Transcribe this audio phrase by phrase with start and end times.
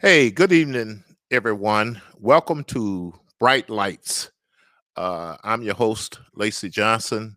[0.00, 2.00] Hey, good evening, everyone.
[2.20, 4.30] Welcome to Bright Lights.
[4.94, 7.36] Uh, I'm your host, Lacey Johnson,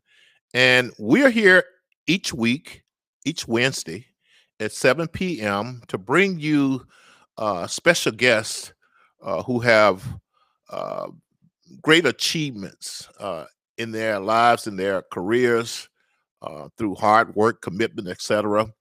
[0.54, 1.64] and we're here
[2.06, 2.84] each week,
[3.26, 4.06] each Wednesday
[4.60, 5.82] at 7 p.m.
[5.88, 6.86] to bring you
[7.40, 8.74] uh, special guests
[9.24, 10.04] uh, who have
[10.70, 11.08] uh,
[11.82, 13.46] great achievements uh,
[13.80, 15.90] in their lives, in their careers,
[16.44, 18.72] uh, through hard work, commitment, etc.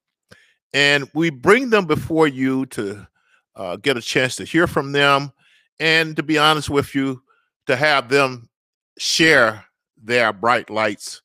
[0.74, 3.06] And we bring them before you to
[3.60, 5.30] uh, get a chance to hear from them,
[5.80, 7.22] and to be honest with you,
[7.66, 8.48] to have them
[8.96, 9.66] share
[10.02, 11.20] their bright lights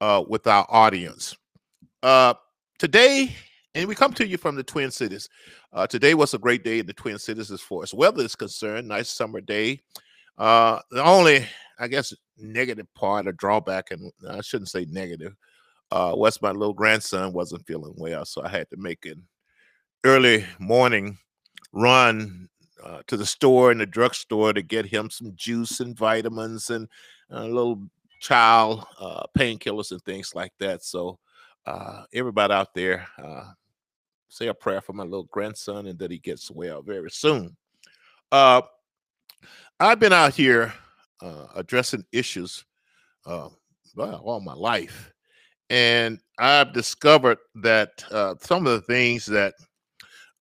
[0.00, 1.36] uh, with our audience.
[2.04, 2.32] Uh,
[2.78, 3.34] today,
[3.74, 5.28] and we come to you from the Twin Cities.
[5.72, 8.36] Uh, today was a great day in the Twin Cities as far as weather is
[8.36, 8.86] concerned.
[8.86, 9.80] Nice summer day.
[10.38, 11.44] Uh, the only,
[11.80, 15.34] I guess, negative part or drawback, and I shouldn't say negative,
[15.90, 19.26] uh, was my little grandson wasn't feeling well, so I had to make an
[20.04, 21.18] early morning
[21.72, 22.48] run
[22.84, 26.88] uh, to the store and the drugstore to get him some juice and vitamins and
[27.30, 27.82] a little
[28.20, 30.82] child uh, painkillers and things like that.
[30.84, 31.18] So,
[31.66, 33.44] uh, everybody out there, uh,
[34.28, 37.56] say a prayer for my little grandson and that he gets well very soon.
[38.32, 38.62] Uh,
[39.78, 40.72] I've been out here
[41.22, 42.64] uh, addressing issues
[43.26, 45.12] well, all my life.
[45.68, 47.90] And I've discovered that
[48.40, 49.54] some of the things that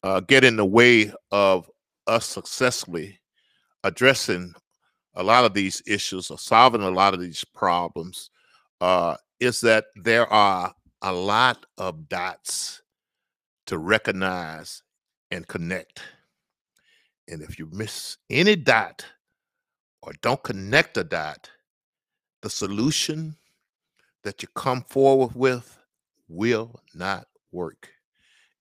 [0.03, 1.69] uh, get in the way of
[2.07, 3.19] us successfully
[3.83, 4.53] addressing
[5.15, 8.29] a lot of these issues or solving a lot of these problems
[8.81, 12.81] uh, is that there are a lot of dots
[13.65, 14.81] to recognize
[15.31, 16.01] and connect.
[17.27, 19.05] And if you miss any dot
[20.01, 21.49] or don't connect a dot,
[22.41, 23.35] the solution
[24.23, 25.77] that you come forward with
[26.27, 27.89] will not work.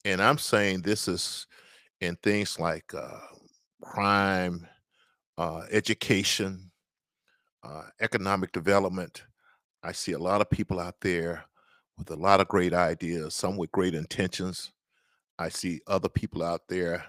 [0.09, 1.47] And I'm saying this is
[2.01, 3.19] in things like uh,
[3.83, 4.67] crime,
[5.37, 6.70] uh, education,
[7.62, 9.24] uh, economic development.
[9.83, 11.45] I see a lot of people out there
[11.98, 14.73] with a lot of great ideas, some with great intentions.
[15.39, 17.05] I see other people out there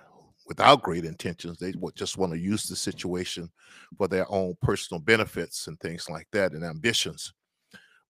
[0.45, 1.57] without great intentions.
[1.57, 3.49] They just want to use the situation
[3.97, 7.31] for their own personal benefits and things like that and ambitions.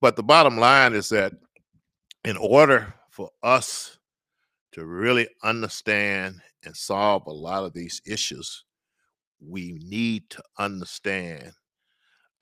[0.01, 1.33] But the bottom line is that
[2.25, 3.98] in order for us
[4.71, 8.65] to really understand and solve a lot of these issues,
[9.39, 11.51] we need to understand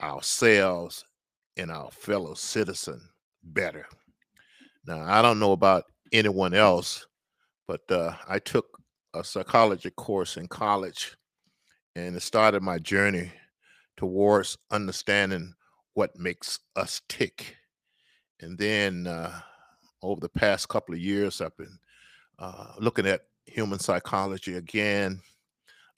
[0.02, 1.04] ourselves
[1.56, 3.00] and our fellow citizen
[3.42, 3.86] better.
[4.86, 7.06] Now, I don't know about anyone else,
[7.66, 8.66] but uh, I took
[9.14, 11.16] a psychology course in college
[11.96, 13.32] and it started my journey
[13.96, 15.52] towards understanding
[15.94, 17.56] what makes us tick.
[18.40, 19.40] And then uh,
[20.02, 21.78] over the past couple of years, I've been
[22.38, 25.20] uh, looking at human psychology again.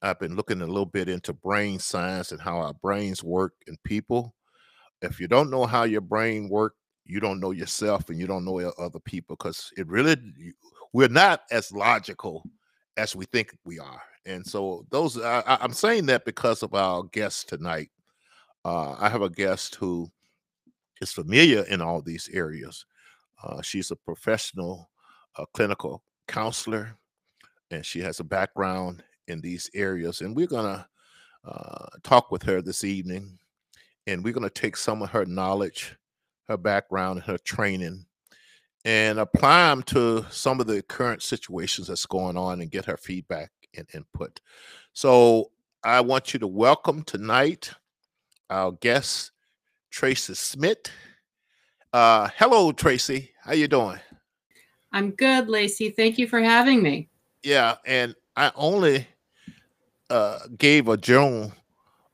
[0.03, 3.77] I've been looking a little bit into brain science and how our brains work in
[3.85, 4.35] people.
[5.03, 8.45] If you don't know how your brain works, you don't know yourself and you don't
[8.45, 10.17] know other people because it really
[10.93, 12.45] we're not as logical
[12.97, 14.03] as we think we are.
[14.27, 17.91] And so those I, am saying that because of our guest tonight.
[18.65, 20.11] Uh, I have a guest who
[21.01, 22.85] is familiar in all these areas.
[23.43, 24.91] Uh, she's a professional
[25.37, 26.97] uh, clinical counselor,
[27.71, 30.21] and she has a background in these areas.
[30.21, 30.87] And we're going to
[31.45, 33.39] uh, talk with her this evening,
[34.07, 35.97] and we're going to take some of her knowledge,
[36.49, 38.07] her background, and her training,
[38.85, 42.97] and apply them to some of the current situations that's going on and get her
[42.97, 44.41] feedback and input.
[44.93, 45.51] So
[45.85, 47.73] I want you to welcome tonight
[48.49, 49.33] our guest,
[49.91, 50.91] Tracy Smith.
[51.93, 53.33] Uh, hello, Tracy.
[53.43, 53.99] How you doing?
[54.93, 55.91] I'm good, Lacey.
[55.91, 57.09] Thank you for having me.
[57.43, 59.07] Yeah, and I only
[60.11, 61.53] uh, gave a general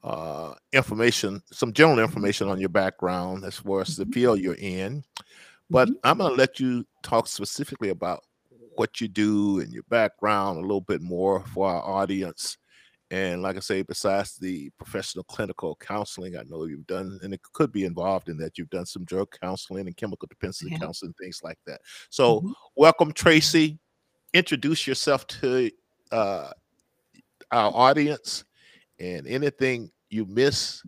[0.04, 4.12] uh, information, some general information on your background as far as the mm-hmm.
[4.12, 5.02] field you're in,
[5.70, 5.98] but mm-hmm.
[6.04, 8.22] I'm going to let you talk specifically about
[8.76, 12.58] what you do and your background a little bit more for our audience.
[13.10, 17.40] And like I say, besides the professional clinical counseling, I know you've done, and it
[17.52, 21.40] could be involved in that, you've done some drug counseling and chemical dependency counseling, things
[21.44, 21.80] like that.
[22.10, 22.52] So, mm-hmm.
[22.74, 23.78] welcome, Tracy.
[24.34, 25.70] Introduce yourself to
[26.10, 26.50] uh,
[27.52, 28.44] our audience
[28.98, 30.82] and anything you miss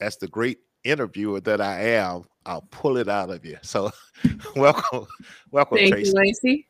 [0.00, 3.58] as the great interviewer that I am, I'll pull it out of you.
[3.62, 3.90] So,
[4.56, 5.06] welcome,
[5.50, 6.10] welcome, Thank Tracy.
[6.10, 6.66] you, Lacey.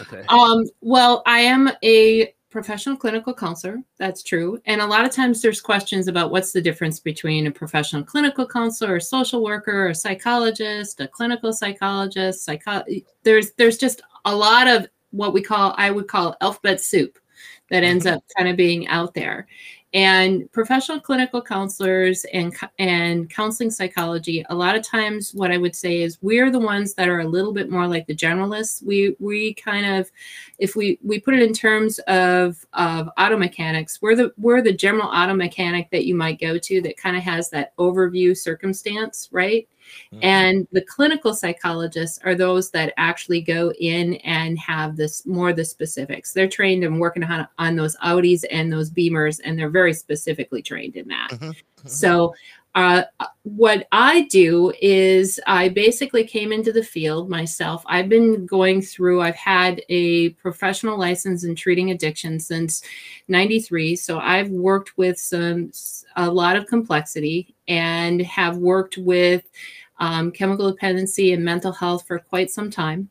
[0.00, 0.24] Okay.
[0.28, 3.78] Um, well, I am a professional clinical counselor.
[3.98, 4.60] That's true.
[4.66, 8.46] And a lot of times there's questions about what's the difference between a professional clinical
[8.46, 12.84] counselor, a social worker, a psychologist, a clinical psychologist, psycho
[13.24, 17.18] there's there's just a lot of what we call I would call alphabet soup
[17.70, 18.16] that ends mm-hmm.
[18.16, 19.48] up kind of being out there.
[19.94, 25.76] And professional clinical counselors and and counseling psychology, a lot of times what I would
[25.76, 28.82] say is we're the ones that are a little bit more like the generalists.
[28.82, 30.10] We we kind of
[30.58, 34.72] if we we put it in terms of of auto mechanics, we're the we're the
[34.72, 39.28] general auto mechanic that you might go to that kind of has that overview circumstance,
[39.30, 39.68] right?
[40.12, 40.24] Mm-hmm.
[40.24, 45.64] And the clinical psychologists are those that actually go in and have this more the
[45.64, 46.32] specifics.
[46.32, 50.62] They're trained and working on, on those Audis and those Beamers, and they're very specifically
[50.62, 51.30] trained in that.
[51.30, 51.50] Mm-hmm.
[51.50, 51.88] Mm-hmm.
[51.88, 52.34] So
[52.74, 53.02] uh,
[53.42, 57.82] what I do is I basically came into the field myself.
[57.86, 62.82] I've been going through, I've had a professional license in treating addiction since
[63.28, 63.96] 93.
[63.96, 65.70] So I've worked with some,
[66.16, 69.42] a lot of complexity and have worked with
[70.02, 73.08] um, chemical dependency and mental health for quite some time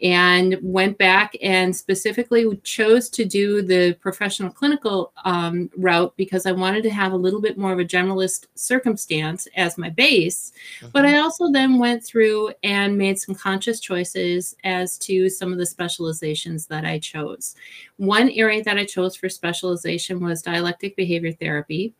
[0.00, 6.52] and went back and specifically chose to do the professional clinical um, route because I
[6.52, 10.52] wanted to have a little bit more of a generalist circumstance as my base.
[10.78, 10.88] Mm-hmm.
[10.92, 15.58] But I also then went through and made some conscious choices as to some of
[15.58, 17.54] the specializations that I chose.
[17.96, 21.92] One area that I chose for specialization was dialectic behavior therapy.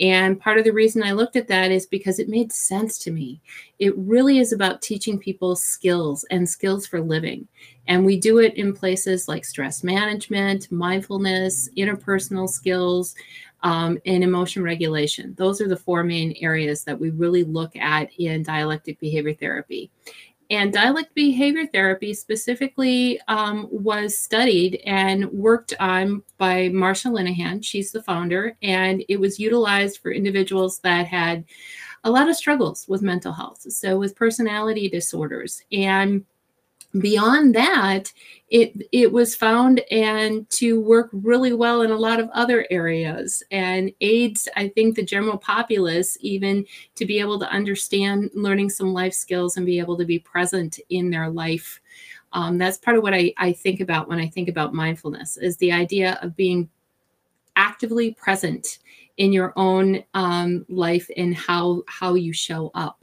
[0.00, 3.10] And part of the reason I looked at that is because it made sense to
[3.10, 3.40] me.
[3.78, 7.46] It really is about teaching people skills and skills for living.
[7.86, 13.14] And we do it in places like stress management, mindfulness, interpersonal skills,
[13.62, 15.34] um, and emotion regulation.
[15.36, 19.90] Those are the four main areas that we really look at in dialectic behavior therapy.
[20.50, 27.64] And dialect behavior therapy specifically um, was studied and worked on by Marsha Linehan.
[27.64, 31.44] She's the founder, and it was utilized for individuals that had
[32.02, 35.62] a lot of struggles with mental health, so with personality disorders.
[35.70, 36.24] And
[36.98, 38.12] beyond that
[38.48, 43.42] it it was found and to work really well in a lot of other areas.
[43.50, 46.66] And aids i think the general populace even
[46.96, 50.80] to be able to understand learning some life skills and be able to be present
[50.88, 51.80] in their life.
[52.32, 55.56] Um, that's part of what I, I think about when i think about mindfulness is
[55.56, 56.68] the idea of being
[57.56, 58.78] actively present
[59.16, 62.99] in your own um, life and how how you show up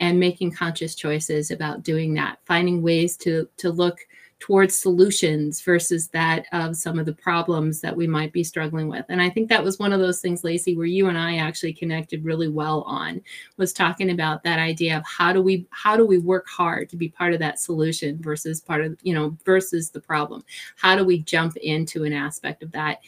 [0.00, 4.00] and making conscious choices about doing that finding ways to to look
[4.40, 9.04] towards solutions versus that of some of the problems that we might be struggling with.
[9.08, 11.72] And i think that was one of those things lacey where you and i actually
[11.72, 13.20] connected really well on
[13.56, 16.96] was talking about that idea of how do we how do we work hard to
[16.96, 20.44] be part of that solution versus part of you know versus the problem?
[20.76, 23.00] How do we jump into an aspect of that?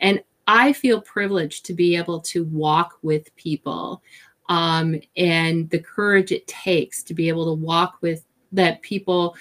[0.00, 4.02] And I feel privileged to be able to walk with people
[4.48, 9.36] um, and the courage it takes to be able to walk with that people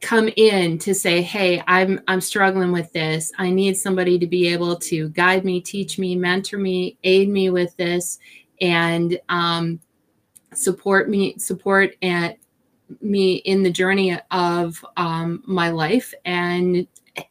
[0.00, 3.32] come in to say hey i'm i'm struggling with this.
[3.38, 7.50] I need somebody to be able to guide me teach me mentor me aid me
[7.50, 8.18] with this
[8.60, 9.80] and um,
[10.54, 12.38] support me support at
[13.00, 16.86] me in the journey of um, my life and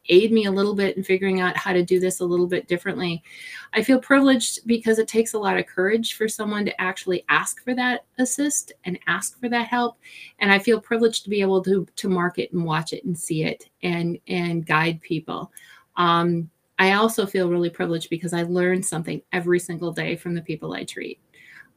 [0.08, 2.68] aid me a little bit in figuring out how to do this a little bit
[2.68, 3.22] differently.
[3.72, 7.62] I feel privileged because it takes a lot of courage for someone to actually ask
[7.62, 9.98] for that assist and ask for that help.
[10.38, 13.44] And I feel privileged to be able to to market and watch it and see
[13.44, 15.52] it and and guide people.
[15.96, 20.40] Um, I also feel really privileged because I learn something every single day from the
[20.40, 21.20] people I treat.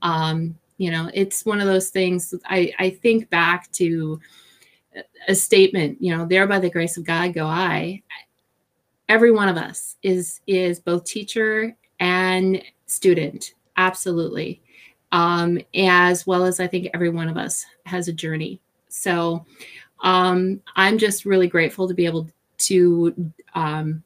[0.01, 4.19] Um, you know, it's one of those things I, I think back to
[5.27, 8.01] a statement, you know, there by the grace of God go I.
[9.09, 14.61] Every one of us is is both teacher and student, absolutely.
[15.11, 18.59] Um, as well as I think every one of us has a journey.
[18.89, 19.45] So
[20.01, 24.03] um, I'm just really grateful to be able to um,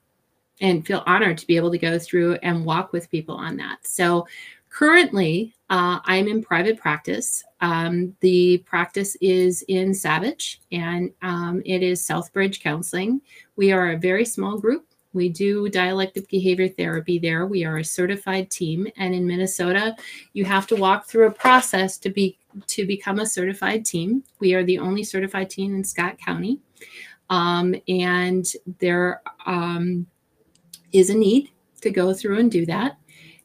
[0.60, 3.86] and feel honored to be able to go through and walk with people on that.
[3.86, 4.28] So
[4.70, 7.44] currently, uh, I'm in private practice.
[7.60, 13.22] Um, the practice is in Savage and um, it is Southbridge Counseling.
[13.56, 14.86] We are a very small group.
[15.14, 17.48] We do dialectic behavior therapy there.
[17.48, 19.96] We are a certified team, and in Minnesota,
[20.34, 24.24] you have to walk through a process to be to become a certified team.
[24.40, 26.60] We are the only certified team in Scott County,
[27.32, 28.46] um, and
[28.80, 30.06] there um,
[30.92, 31.50] is a need
[31.82, 32.98] to go through and do that.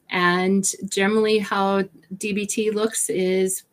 [0.09, 1.83] And generally, how
[2.17, 3.63] DBT looks is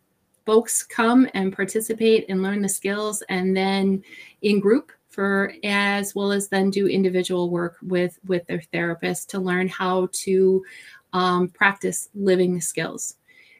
[0.46, 4.02] folks come and participate and learn the skills, and then
[4.42, 9.40] in group for as well as then do individual work with with their therapist to
[9.40, 10.64] learn how to
[11.12, 13.16] um, practice living the skills.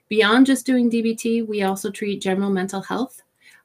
[0.08, 3.22] Beyond just doing DBT, we also treat general mental health.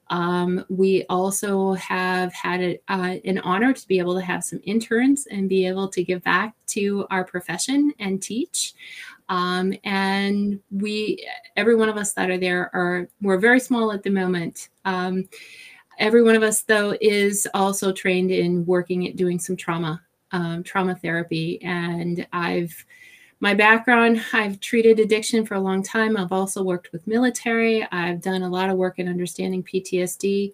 [0.10, 4.62] Um, we also have had a, uh, an honor to be able to have some
[4.64, 8.74] interns and be able to give back to our profession and teach.
[9.30, 14.04] Um, and we, every one of us that are there are, we're very small at
[14.04, 14.70] the moment.
[14.86, 15.28] Um,
[15.98, 20.64] every one of us though is also trained in working at doing some trauma, um,
[20.64, 21.60] trauma therapy.
[21.64, 22.86] And I've,
[23.40, 26.16] my background, I've treated addiction for a long time.
[26.18, 27.86] I've also worked with military.
[27.92, 30.54] I've done a lot of work in understanding PTSD.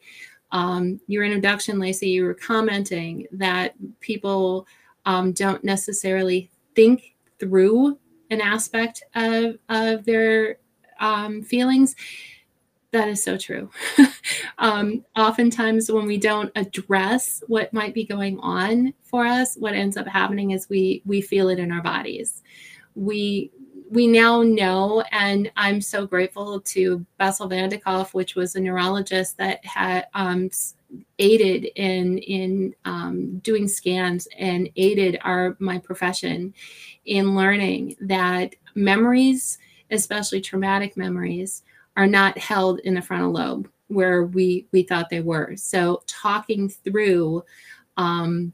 [0.51, 4.67] Um, your introduction, Lacey, you were commenting that people
[5.05, 7.97] um, don't necessarily think through
[8.29, 10.57] an aspect of, of their
[10.99, 11.95] um, feelings.
[12.91, 13.69] That is so true.
[14.57, 19.95] um, oftentimes, when we don't address what might be going on for us, what ends
[19.95, 22.43] up happening is we we feel it in our bodies.
[22.95, 23.51] We
[23.91, 28.59] we now know, and I'm so grateful to Bessel van der Kolk, which was a
[28.59, 30.49] neurologist that had um,
[31.19, 36.53] aided in in um, doing scans and aided our my profession
[37.05, 39.57] in learning that memories,
[39.91, 41.63] especially traumatic memories,
[41.97, 45.53] are not held in the frontal lobe where we we thought they were.
[45.57, 47.43] So talking through,
[47.97, 48.53] um,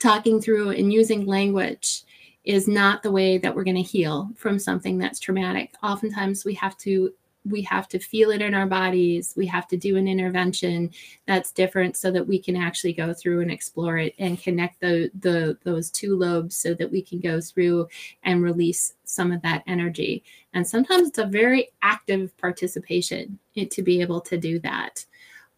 [0.00, 2.02] talking through and using language
[2.44, 5.74] is not the way that we're going to heal from something that's traumatic.
[5.82, 7.12] Oftentimes we have to
[7.44, 9.34] we have to feel it in our bodies.
[9.36, 10.90] We have to do an intervention
[11.26, 15.10] that's different so that we can actually go through and explore it and connect the,
[15.20, 17.88] the those two lobes so that we can go through
[18.22, 20.22] and release some of that energy.
[20.52, 23.38] And sometimes it's a very active participation
[23.70, 25.04] to be able to do that.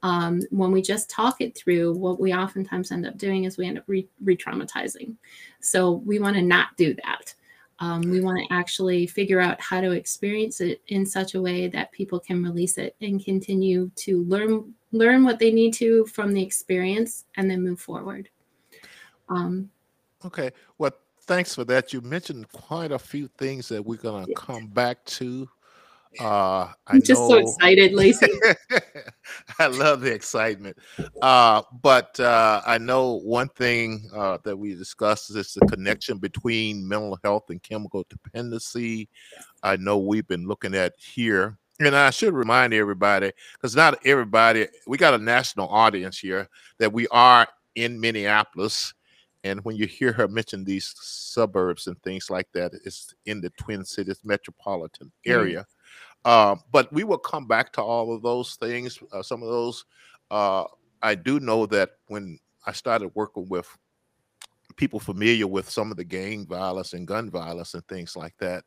[0.02, 3.66] Um, when we just talk it through, what we oftentimes end up doing is we
[3.66, 5.16] end up re traumatizing.
[5.60, 7.34] So we want to not do that.
[7.80, 11.66] Um, we want to actually figure out how to experience it in such a way
[11.68, 16.32] that people can release it and continue to learn learn what they need to from
[16.32, 18.28] the experience and then move forward.
[19.28, 19.70] Um,
[20.24, 20.50] okay.
[20.76, 20.92] Well,
[21.22, 21.92] thanks for that.
[21.92, 25.48] You mentioned quite a few things that we're going to come back to
[26.18, 28.26] uh, I'm I just know, so excited, Lacey.
[29.58, 30.76] I love the excitement.
[31.22, 36.86] Uh, but uh, I know one thing uh, that we discussed is the connection between
[36.86, 39.08] mental health and chemical dependency.
[39.62, 41.58] I know we've been looking at here.
[41.78, 46.46] And I should remind everybody, because not everybody, we got a national audience here,
[46.78, 48.92] that we are in Minneapolis.
[49.44, 53.48] And when you hear her mention these suburbs and things like that, it's in the
[53.50, 55.32] Twin Cities metropolitan mm-hmm.
[55.32, 55.60] area.
[55.60, 55.79] Mm-hmm
[56.24, 58.98] uh, but we will come back to all of those things.
[59.12, 59.84] Uh, some of those,
[60.30, 60.64] uh,
[61.02, 63.66] I do know that when I started working with
[64.76, 68.64] people familiar with some of the gang violence and gun violence and things like that,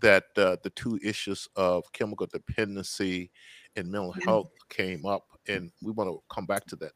[0.00, 3.30] that uh, the two issues of chemical dependency
[3.76, 6.92] and mental health came up, and we want to come back to that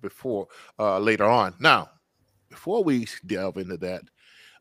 [0.00, 0.46] before
[0.78, 1.54] uh, later on.
[1.60, 1.90] Now,
[2.48, 4.02] before we delve into that,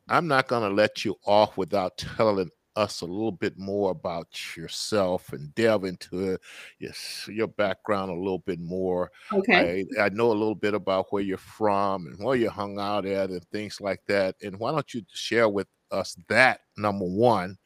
[0.09, 4.55] I'm not going to let you off without telling us a little bit more about
[4.55, 6.37] yourself and delve into
[6.79, 9.11] yes, your background a little bit more.
[9.31, 9.85] Okay.
[9.97, 13.05] I, I, know a little bit about where you're from and where you hung out
[13.05, 14.35] at and things like that.
[14.41, 17.57] And why don't you share with us that number one,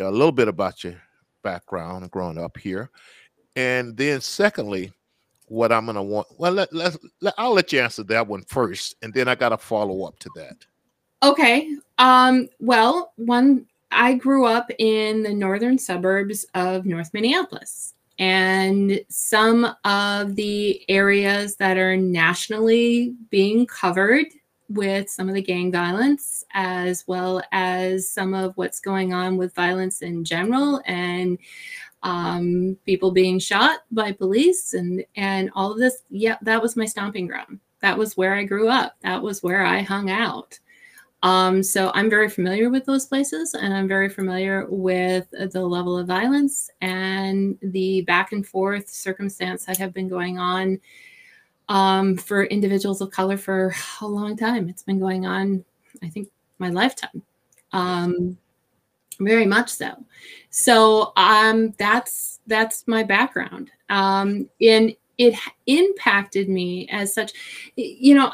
[0.00, 1.00] a little bit about your
[1.42, 2.90] background growing up here.
[3.56, 4.92] And then secondly,
[5.48, 6.28] what I'm gonna want.
[6.36, 9.48] Well, let, let, let I'll let you answer that one first, and then I got
[9.50, 10.56] to follow up to that.
[11.22, 11.74] Okay.
[11.98, 17.94] Um, well, one I grew up in the northern suburbs of North Minneapolis.
[18.18, 24.26] And some of the areas that are nationally being covered
[24.68, 29.54] with some of the gang violence, as well as some of what's going on with
[29.54, 31.38] violence in general and
[32.02, 36.02] um, people being shot by police and, and all of this.
[36.10, 37.60] Yeah, that was my stomping ground.
[37.80, 38.96] That was where I grew up.
[39.02, 40.58] That was where I hung out.
[41.22, 45.98] Um, so I'm very familiar with those places and I'm very familiar with the level
[45.98, 50.80] of violence and the back and forth circumstance that have been going on
[51.68, 54.68] um, for individuals of color for a long time.
[54.68, 55.64] It's been going on,
[56.02, 57.22] I think, my lifetime.
[57.72, 58.38] Um,
[59.20, 60.04] very much so.
[60.50, 63.70] So um, that's that's my background.
[63.88, 65.34] Um, and it
[65.66, 67.32] impacted me as such.
[67.74, 68.32] You know,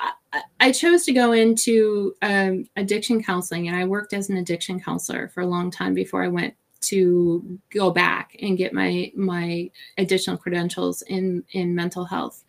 [0.60, 5.28] I chose to go into um, addiction counseling, and I worked as an addiction counselor
[5.28, 10.36] for a long time before I went to go back and get my my additional
[10.36, 12.44] credentials in in mental health.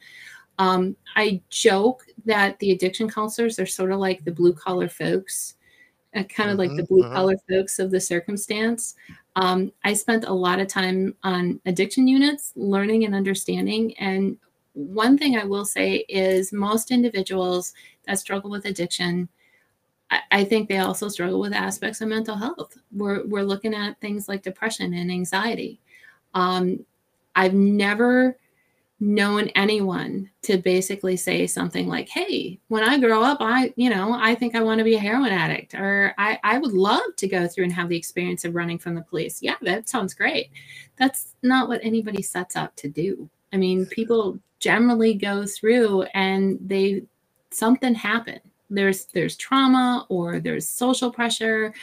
[0.58, 5.56] Um, I joke that the addiction counselors are sort of like the blue collar folks,
[6.16, 7.56] uh, kind of mm-hmm, like the blue collar mm-hmm.
[7.56, 8.96] folks of the circumstance.
[9.36, 13.98] Um, I spent a lot of time on addiction units, learning and understanding.
[13.98, 14.38] And
[14.76, 17.74] one thing I will say is most individuals
[18.06, 19.30] that struggle with addiction,
[20.12, 22.78] I, I think they also struggle with aspects of mental health.
[22.92, 25.82] We're, we're looking at things like depression and anxiety.
[26.34, 26.86] Um,
[27.36, 28.38] I've never
[29.00, 34.14] known anyone to basically say something like hey when i grow up i you know
[34.14, 37.28] i think i want to be a heroin addict or i i would love to
[37.28, 40.50] go through and have the experience of running from the police yeah that sounds great
[40.96, 46.58] that's not what anybody sets out to do i mean people generally go through and
[46.62, 47.04] they
[47.52, 51.74] something happened there's there's trauma or there's social pressure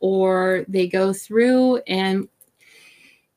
[0.00, 2.28] or they go through and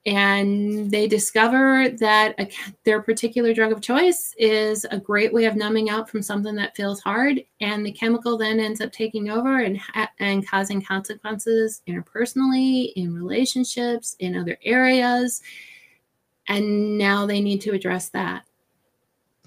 [0.08, 2.48] and they discover that a,
[2.84, 6.76] their particular drug of choice is a great way of numbing out from something that
[6.76, 7.44] feels hard.
[7.60, 9.80] And the chemical then ends up taking over and
[10.20, 15.42] and causing consequences interpersonally in relationships in other areas.
[16.48, 18.46] And now they need to address that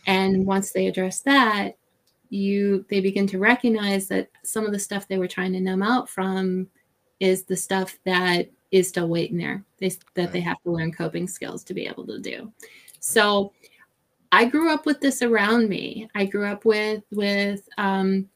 [0.07, 1.77] and once they address that
[2.31, 5.83] you they begin to recognize that some of the stuff they were trying to numb
[5.83, 6.69] out from
[7.21, 11.27] is the stuff that is still waiting there they, that they have to learn coping
[11.27, 12.53] skills to be able to do.
[13.01, 13.53] So
[14.31, 16.09] i grew up with this around me.
[16.15, 18.29] I grew up with with um,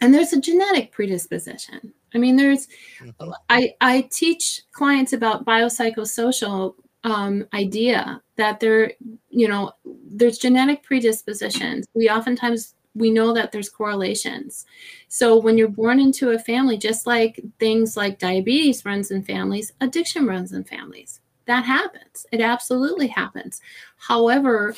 [0.00, 1.92] and there's a genetic predisposition.
[2.14, 2.68] I mean there's
[3.00, 3.30] mm-hmm.
[3.48, 8.92] i i teach clients about biopsychosocial um, idea that there
[9.28, 14.66] you know there's genetic predispositions we oftentimes we know that there's correlations.
[15.08, 19.72] So when you're born into a family, just like things like diabetes runs in families,
[19.80, 21.20] addiction runs in families.
[21.46, 22.26] That happens.
[22.32, 23.60] It absolutely happens.
[23.96, 24.74] However,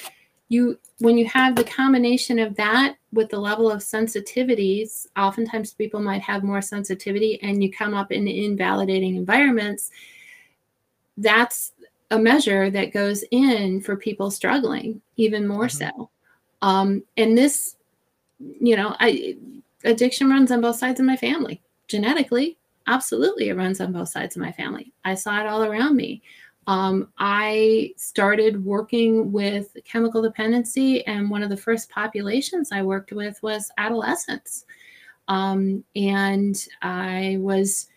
[0.49, 6.01] you when you have the combination of that with the level of sensitivities, oftentimes people
[6.01, 9.91] might have more sensitivity and you come up in invalidating environments.
[11.17, 11.73] That's
[12.11, 15.97] a measure that goes in for people struggling even more mm-hmm.
[15.97, 16.11] so.
[16.63, 17.77] Um, and this
[18.39, 19.37] you know, I
[19.85, 21.63] addiction runs on both sides of my family.
[21.89, 22.57] Genetically,
[22.87, 24.93] absolutely, it runs on both sides of my family.
[25.05, 26.23] I saw it all around me.
[26.67, 33.13] Um, I started working with chemical dependency, and one of the first populations I worked
[33.13, 34.65] with was adolescents.
[35.29, 37.89] Um, and I was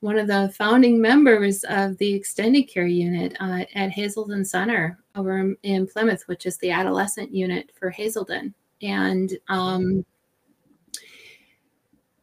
[0.00, 5.54] one of the founding members of the extended care unit uh, at Hazelden Center over
[5.62, 10.04] in Plymouth, which is the adolescent unit for Hazelden and um,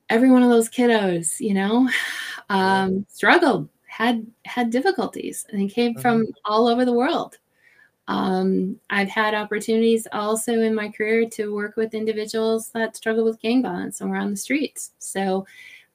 [0.10, 1.90] every one of those kiddos, you know,
[2.50, 6.02] um, struggled, had had difficulties, and they came mm-hmm.
[6.02, 7.38] from all over the world.
[8.08, 13.42] Um, I've had opportunities also in my career to work with individuals that struggle with
[13.42, 14.92] gang violence and were on the streets.
[15.00, 15.48] So,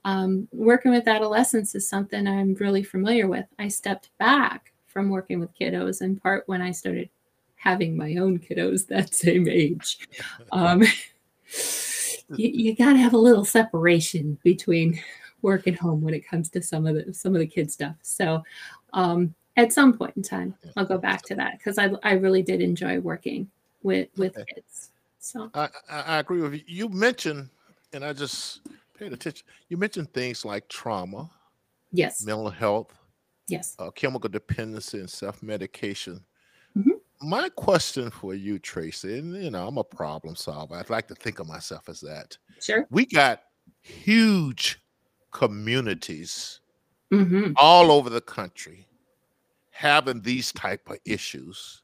[0.04, 3.46] um, working with adolescents is something I'm really familiar with.
[3.58, 7.08] I stepped back from working with kiddos in part when I started
[7.56, 9.98] having my own kiddos that same age.
[10.52, 10.82] Um,
[12.36, 15.00] you, you got to have a little separation between
[15.42, 17.96] work and home when it comes to some of the some of the kid stuff.
[18.02, 18.42] So
[18.92, 22.42] um, at some point in time, I'll go back to that because I I really
[22.42, 23.50] did enjoy working
[23.82, 24.54] with with okay.
[24.54, 24.90] kids.
[25.18, 26.62] So I, I agree with you.
[26.66, 27.50] You mentioned,
[27.92, 28.60] and I just
[29.00, 29.46] paid attention.
[29.68, 31.30] You mentioned things like trauma,
[31.90, 32.92] yes, mental health,
[33.48, 36.24] yes, uh, chemical dependency, and self medication.
[36.76, 36.90] Mm-hmm
[37.22, 40.74] my question for you, Tracy, and you know, I'm a problem solver.
[40.74, 42.36] I'd like to think of myself as that.
[42.60, 42.86] Sure.
[42.90, 43.42] We got
[43.82, 44.80] huge
[45.30, 46.60] communities
[47.12, 47.52] mm-hmm.
[47.56, 48.86] all over the country
[49.70, 51.82] having these type of issues.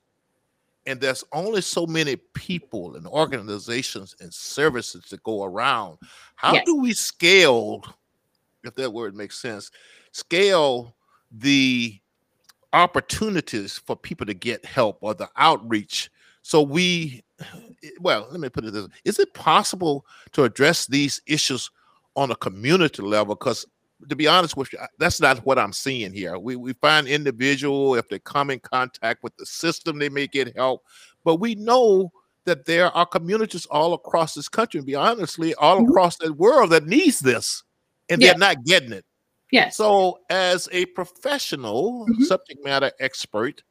[0.87, 5.99] And there's only so many people and organizations and services to go around.
[6.37, 6.65] How yes.
[6.65, 7.83] do we scale,
[8.63, 9.71] if that word makes sense,
[10.13, 10.95] scale
[11.33, 11.99] the
[12.73, 16.11] opportunities for people to get help or the outreach.
[16.43, 17.25] So we,
[18.01, 21.71] well, let me put it this: Is it possible to address these issues
[22.15, 23.35] on a community level?
[23.35, 23.67] Because
[24.09, 26.39] to be honest with you, that's not what I'm seeing here.
[26.39, 30.57] We we find individual if they come in contact with the system, they may get
[30.57, 30.85] help,
[31.25, 32.13] but we know
[32.45, 35.91] that there are communities all across this country, and be honestly, all mm-hmm.
[35.91, 37.65] across the world that needs this,
[38.09, 38.29] and yeah.
[38.29, 39.05] they're not getting it.
[39.51, 39.77] Yes.
[39.77, 42.23] So, as a professional mm-hmm.
[42.25, 43.63] subject matter expert,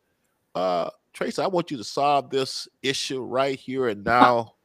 [0.54, 4.56] uh, Tracy, I want you to solve this issue right here and now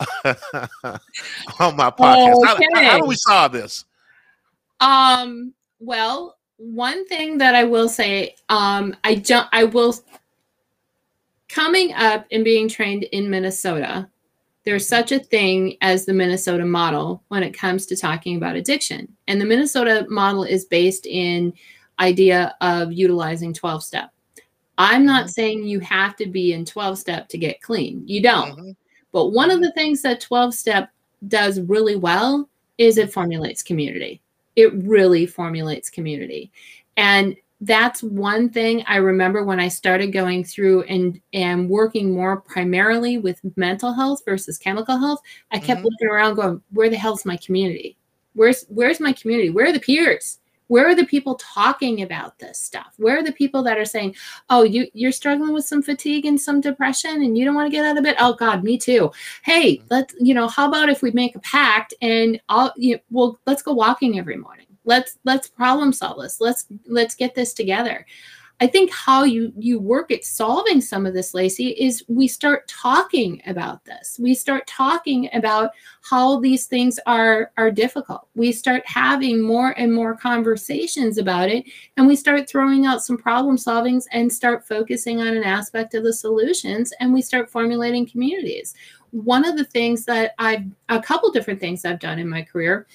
[0.24, 2.54] on my podcast.
[2.54, 2.66] Okay.
[2.74, 3.84] How, how, do we solve this?
[4.80, 5.54] Um.
[5.80, 9.94] Well, one thing that I will say, um, I don't, I will
[11.48, 14.08] coming up and being trained in Minnesota
[14.68, 19.10] there's such a thing as the Minnesota model when it comes to talking about addiction.
[19.26, 21.54] And the Minnesota model is based in
[21.98, 24.10] idea of utilizing 12 step.
[24.76, 25.30] I'm not mm-hmm.
[25.30, 28.02] saying you have to be in 12 step to get clean.
[28.06, 28.58] You don't.
[28.58, 28.70] Mm-hmm.
[29.10, 29.62] But one of mm-hmm.
[29.62, 30.90] the things that 12 step
[31.26, 34.20] does really well is it formulates community.
[34.58, 36.50] It really formulates community.
[36.96, 42.40] And that's one thing I remember when I started going through and and working more
[42.40, 45.20] primarily with mental health versus chemical health.
[45.52, 45.84] I kept mm-hmm.
[45.84, 47.96] looking around going, where the hell's my community?
[48.34, 49.50] Where's where's my community?
[49.50, 50.40] Where are the peers?
[50.68, 52.94] Where are the people talking about this stuff?
[52.96, 54.14] Where are the people that are saying
[54.48, 57.76] oh you you're struggling with some fatigue and some depression and you don't want to
[57.76, 58.16] get out of bed?
[58.18, 59.10] Oh god me too.
[59.42, 59.86] Hey mm-hmm.
[59.90, 63.40] let's you know how about if we make a pact and i'll you know, well
[63.46, 64.66] let's go walking every morning.
[64.84, 66.40] Let's let's problem solve this.
[66.40, 68.06] Let's let's get this together
[68.60, 72.66] I think how you you work at solving some of this, Lacey, is we start
[72.66, 74.18] talking about this.
[74.20, 75.70] We start talking about
[76.02, 78.26] how these things are are difficult.
[78.34, 81.66] We start having more and more conversations about it,
[81.96, 86.02] and we start throwing out some problem solvings and start focusing on an aspect of
[86.02, 88.74] the solutions, and we start formulating communities.
[89.12, 92.88] One of the things that I've a couple different things I've done in my career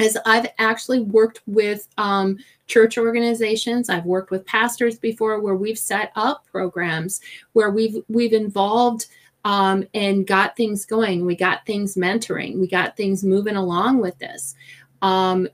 [0.00, 3.88] is I've actually worked with um, church organizations.
[3.88, 7.20] I've worked with pastors before where we've set up programs
[7.52, 9.06] where we've we've involved
[9.44, 11.24] um, and got things going.
[11.24, 12.58] We got things mentoring.
[12.58, 14.54] We got things moving along with this.
[15.02, 15.48] Um,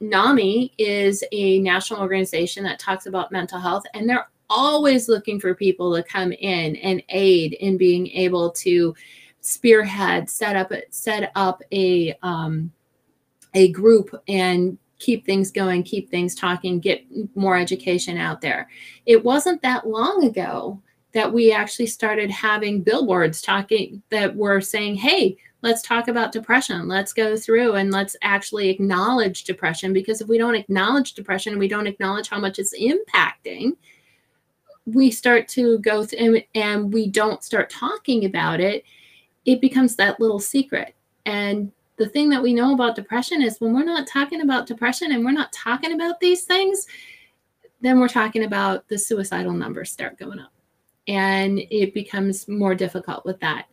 [0.00, 5.54] NAMI is a national organization that talks about mental health, and they're always looking for
[5.54, 8.94] people to come in and aid in being able to
[9.40, 12.70] spearhead, set up, set up a um,
[13.54, 18.68] a group and keep things going, keep things talking, get more education out there.
[19.04, 20.80] It wasn't that long ago
[21.12, 26.88] that we actually started having billboards talking that were saying, hey, let's talk about depression.
[26.88, 31.68] Let's go through and let's actually acknowledge depression because if we don't acknowledge depression, we
[31.68, 33.72] don't acknowledge how much it's impacting,
[34.86, 38.84] we start to go through and we don't start talking about it,
[39.44, 40.94] it becomes that little secret.
[41.26, 41.70] And
[42.02, 45.24] the thing that we know about depression is when we're not talking about depression and
[45.24, 46.88] we're not talking about these things,
[47.80, 50.52] then we're talking about the suicidal numbers start going up.
[51.06, 53.66] And it becomes more difficult with that.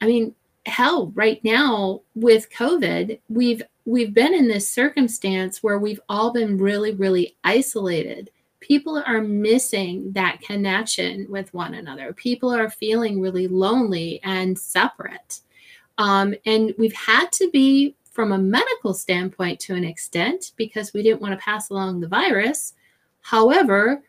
[0.00, 6.00] I mean, hell, right now with COVID, we've we've been in this circumstance where we've
[6.08, 8.30] all been really, really isolated.
[8.60, 12.12] People are missing that connection with one another.
[12.12, 15.40] People are feeling really lonely and separate.
[15.98, 21.02] Um, and we've had to be from a medical standpoint to an extent because we
[21.02, 22.74] didn't want to pass along the virus.
[23.22, 24.02] However,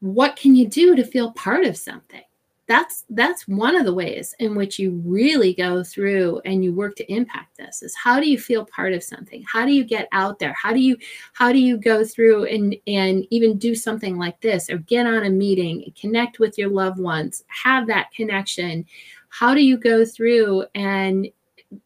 [0.00, 2.22] what can you do to feel part of something?
[2.68, 6.96] That's that's one of the ways in which you really go through and you work
[6.96, 9.44] to impact this is how do you feel part of something?
[9.46, 10.52] How do you get out there?
[10.60, 10.96] How do you
[11.32, 15.24] how do you go through and and even do something like this or get on
[15.24, 18.84] a meeting, connect with your loved ones, have that connection
[19.28, 21.28] how do you go through and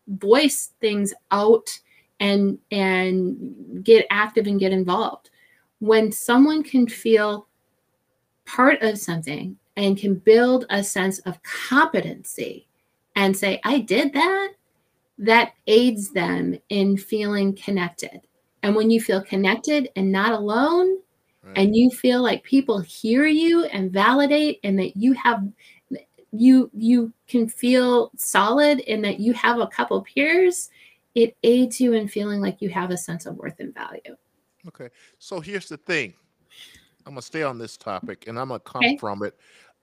[0.08, 1.68] voice things out
[2.20, 5.30] and and get active and get involved
[5.78, 7.46] when someone can feel
[8.44, 12.66] part of something and can build a sense of competency
[13.16, 14.52] and say i did that
[15.18, 18.20] that aids them in feeling connected
[18.62, 20.98] and when you feel connected and not alone
[21.42, 21.58] right.
[21.58, 25.42] and you feel like people hear you and validate and that you have
[26.32, 30.70] you you can feel solid in that you have a couple peers
[31.14, 34.16] it aids you in feeling like you have a sense of worth and value.
[34.68, 34.88] Okay
[35.18, 36.14] so here's the thing.
[37.06, 38.96] I'm gonna stay on this topic and i'm gonna come okay.
[38.96, 39.34] from it.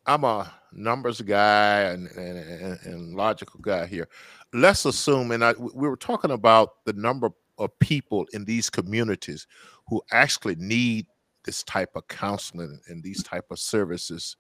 [0.06, 4.08] I'm a numbers guy and, and, and logical guy here.
[4.54, 9.48] Let's assume and I, we were talking about the number of people in these communities
[9.88, 11.08] who actually need
[11.44, 14.38] this type of counseling and these type of services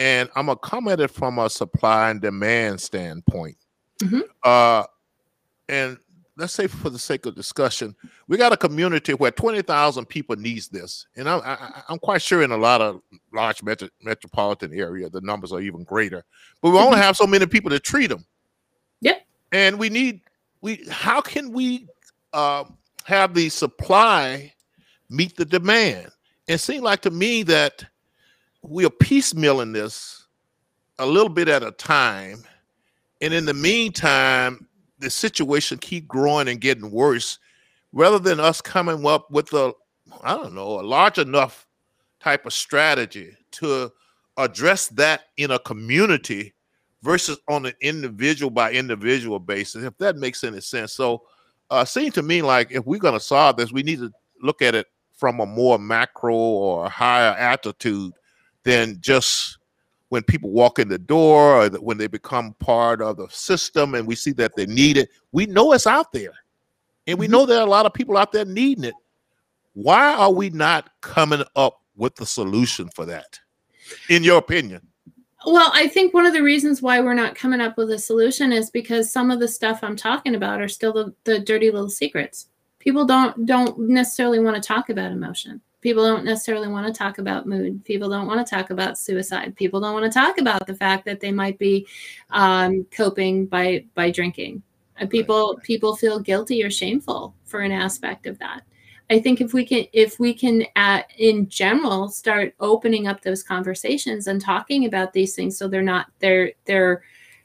[0.00, 3.58] and I'm gonna comment it from a supply and demand standpoint.
[4.02, 4.20] Mm-hmm.
[4.42, 4.84] Uh,
[5.68, 5.98] and
[6.38, 7.94] let's say for the sake of discussion,
[8.26, 11.06] we got a community where 20,000 people needs this.
[11.16, 13.02] And I'm, I, am quite sure in a lot of
[13.34, 16.24] large metro, metropolitan area, the numbers are even greater,
[16.62, 16.86] but we mm-hmm.
[16.86, 18.24] only have so many people to treat them.
[19.02, 19.26] Yep.
[19.52, 20.22] And we need,
[20.62, 21.88] we, how can we
[22.32, 22.64] uh,
[23.04, 24.54] have the supply
[25.10, 26.08] meet the demand?
[26.46, 27.84] It seemed like to me that
[28.62, 30.26] we are piecemealing this
[30.98, 32.44] a little bit at a time.
[33.20, 34.66] And in the meantime,
[34.98, 37.38] the situation keep growing and getting worse
[37.92, 39.72] rather than us coming up with a
[40.22, 41.66] I don't know, a large enough
[42.20, 43.90] type of strategy to
[44.36, 46.52] address that in a community
[47.02, 50.92] versus on an individual by individual basis, if that makes any sense.
[50.92, 51.22] So
[51.70, 54.74] uh seems to me like if we're gonna solve this, we need to look at
[54.74, 58.12] it from a more macro or higher altitude
[58.64, 59.58] than just
[60.10, 64.06] when people walk in the door or when they become part of the system and
[64.06, 65.08] we see that they need it.
[65.32, 66.32] We know it's out there.
[67.06, 67.32] And we mm-hmm.
[67.32, 68.94] know there are a lot of people out there needing it.
[69.74, 73.38] Why are we not coming up with the solution for that,
[74.08, 74.86] in your opinion?
[75.46, 78.52] Well, I think one of the reasons why we're not coming up with a solution
[78.52, 81.88] is because some of the stuff I'm talking about are still the, the dirty little
[81.88, 82.48] secrets.
[82.78, 85.60] People don't don't necessarily want to talk about emotion.
[85.80, 87.84] People don't necessarily want to talk about mood.
[87.84, 89.56] People don't want to talk about suicide.
[89.56, 91.86] People don't want to talk about the fact that they might be
[92.30, 94.62] um, coping by by drinking.
[94.96, 98.62] And people people feel guilty or shameful for an aspect of that.
[99.10, 103.42] I think if we can, if we can, uh, in general, start opening up those
[103.42, 107.02] conversations and talking about these things, so they're not they're they're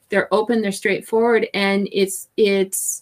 [0.09, 3.01] they're open, they're straightforward, and it's it's,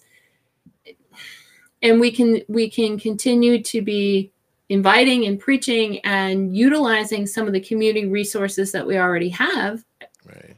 [1.81, 4.31] and we can we can continue to be
[4.73, 9.85] inviting and preaching and utilizing some of the community resources that we already have,
[10.25, 10.55] right.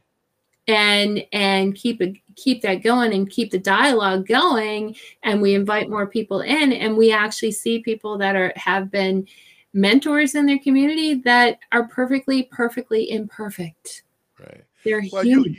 [0.68, 5.90] and and keep it keep that going and keep the dialogue going and we invite
[5.90, 9.28] more people in and we actually see people that are have been
[9.74, 14.04] mentors in their community that are perfectly perfectly imperfect
[14.40, 15.56] right they're well, human.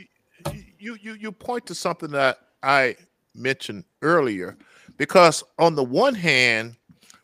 [0.51, 2.95] You, you you you point to something that i
[3.35, 4.57] mentioned earlier
[4.97, 6.75] because on the one hand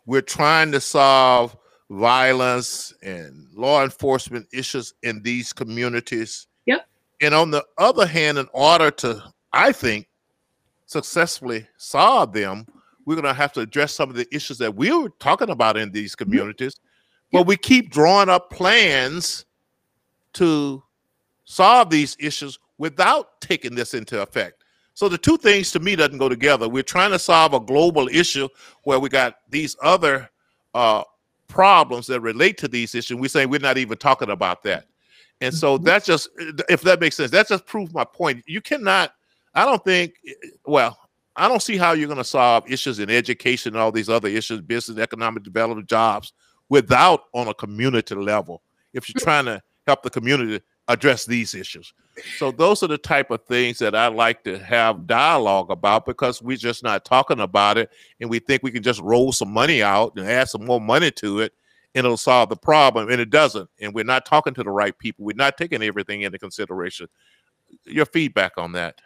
[0.05, 1.55] we're trying to solve
[1.89, 6.87] violence and law enforcement issues in these communities yep
[7.21, 9.21] and on the other hand in order to
[9.53, 10.07] I think,
[10.87, 12.65] successfully solve them,
[13.05, 15.77] we're going to have to address some of the issues that we were talking about
[15.77, 16.23] in these mm-hmm.
[16.23, 16.73] communities.
[16.75, 17.37] Mm-hmm.
[17.37, 19.45] But we keep drawing up plans
[20.33, 20.83] to
[21.45, 24.62] solve these issues without taking this into effect.
[24.93, 26.69] So the two things to me doesn't go together.
[26.69, 28.47] We're trying to solve a global issue
[28.83, 30.29] where we got these other
[30.73, 31.03] uh,
[31.47, 33.17] problems that relate to these issues.
[33.17, 34.85] We're saying we're not even talking about that.
[35.41, 35.85] And so mm-hmm.
[35.85, 36.29] that's just,
[36.69, 38.43] if that makes sense, that just proves my point.
[38.45, 39.13] You cannot
[39.53, 40.15] I don't think,
[40.65, 40.97] well,
[41.35, 44.27] I don't see how you're going to solve issues in education and all these other
[44.27, 46.33] issues, business, economic development, jobs,
[46.69, 48.61] without on a community level.
[48.93, 51.93] If you're trying to help the community address these issues.
[52.37, 56.41] So those are the type of things that I like to have dialogue about because
[56.41, 59.81] we're just not talking about it and we think we can just roll some money
[59.81, 61.53] out and add some more money to it
[61.95, 63.69] and it'll solve the problem and it doesn't.
[63.81, 65.25] And we're not talking to the right people.
[65.25, 67.07] We're not taking everything into consideration.
[67.85, 68.99] Your feedback on that.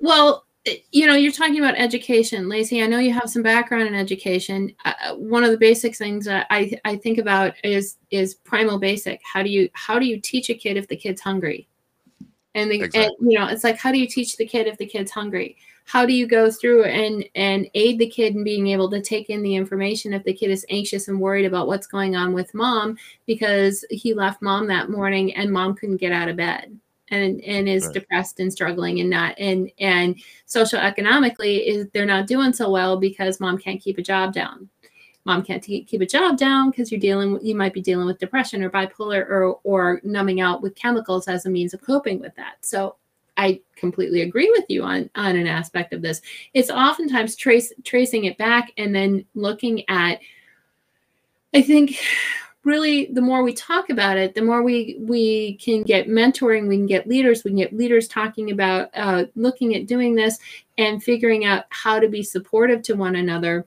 [0.00, 0.45] Well,
[0.90, 2.82] you know, you're talking about education, Lacey.
[2.82, 4.74] I know you have some background in education.
[4.84, 9.20] Uh, uh, one of the basic things I I think about is is primal basic.
[9.24, 11.68] How do you how do you teach a kid if the kid's hungry?
[12.54, 13.04] And, the, exactly.
[13.04, 15.56] and you know, it's like how do you teach the kid if the kid's hungry?
[15.84, 19.30] How do you go through and and aid the kid in being able to take
[19.30, 22.54] in the information if the kid is anxious and worried about what's going on with
[22.54, 26.76] mom because he left mom that morning and mom couldn't get out of bed?
[27.10, 27.94] And and is right.
[27.94, 30.16] depressed and struggling and not and and
[30.46, 34.68] social economically is they're not doing so well because mom can't keep a job down.
[35.24, 38.18] Mom can't t- keep a job down because you're dealing you might be dealing with
[38.18, 42.34] depression or bipolar or or numbing out with chemicals as a means of coping with
[42.36, 42.56] that.
[42.60, 42.96] So
[43.38, 46.22] i completely agree with you on on an aspect of this.
[46.54, 50.20] It's oftentimes trace tracing it back and then looking at
[51.54, 51.98] i think
[52.66, 56.76] really the more we talk about it the more we we can get mentoring we
[56.76, 60.38] can get leaders we can get leaders talking about uh, looking at doing this
[60.76, 63.66] and figuring out how to be supportive to one another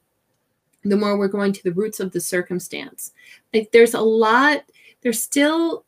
[0.83, 3.11] the more we're going to the roots of the circumstance.
[3.53, 4.63] Like there's a lot
[5.01, 5.85] there's still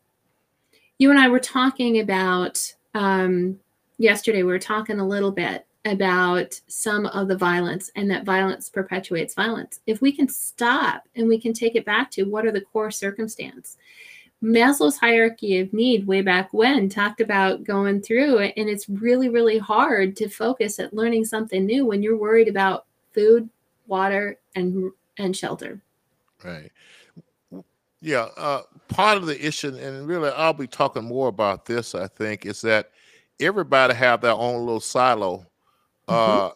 [0.98, 3.58] you and i were talking about um,
[3.98, 8.70] yesterday we were talking a little bit about some of the violence and that violence
[8.70, 9.80] perpetuates violence.
[9.86, 12.90] If we can stop and we can take it back to what are the core
[12.90, 13.76] circumstance.
[14.42, 19.28] Maslow's hierarchy of need way back when talked about going through it and it's really
[19.28, 23.48] really hard to focus at learning something new when you're worried about food,
[23.86, 25.80] water and and shelter.
[26.42, 26.72] Right.
[28.00, 32.08] Yeah, uh, part of the issue and really I'll be talking more about this I
[32.08, 32.90] think is that
[33.38, 35.46] everybody have their own little silo
[36.08, 36.46] mm-hmm.
[36.46, 36.50] uh,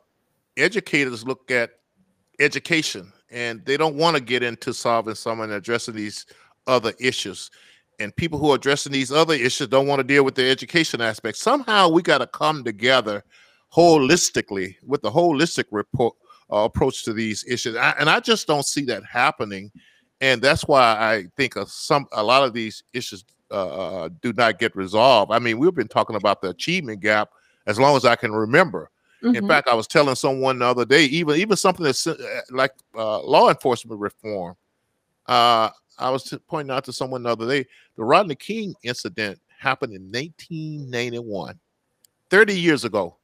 [0.57, 1.71] educators look at
[2.39, 6.27] education and they don't want to get into solving some and addressing these
[6.67, 7.51] other issues.
[7.99, 11.01] And people who are addressing these other issues don't want to deal with the education
[11.01, 11.39] aspect.
[11.39, 13.25] Somehow we got to come together
[13.73, 16.15] holistically with the holistic report
[16.53, 17.77] uh, approach to these issues.
[17.77, 19.73] I, and I just don't see that happening.
[20.21, 24.59] And that's why I think some a lot of these issues uh, uh do not
[24.59, 25.33] get resolved.
[25.33, 27.31] I mean, we've been talking about the achievement gap
[27.67, 28.91] as long as I can remember.
[29.27, 29.37] Mm-hmm.
[29.37, 32.73] In fact, I was telling someone the other day, even even something that's uh, like
[32.95, 34.57] uh, law enforcement reform.
[35.27, 39.93] Uh, I was pointing out to someone the other day the Rodney King incident happened
[39.95, 41.59] in 1991,
[42.31, 43.17] 30 years ago.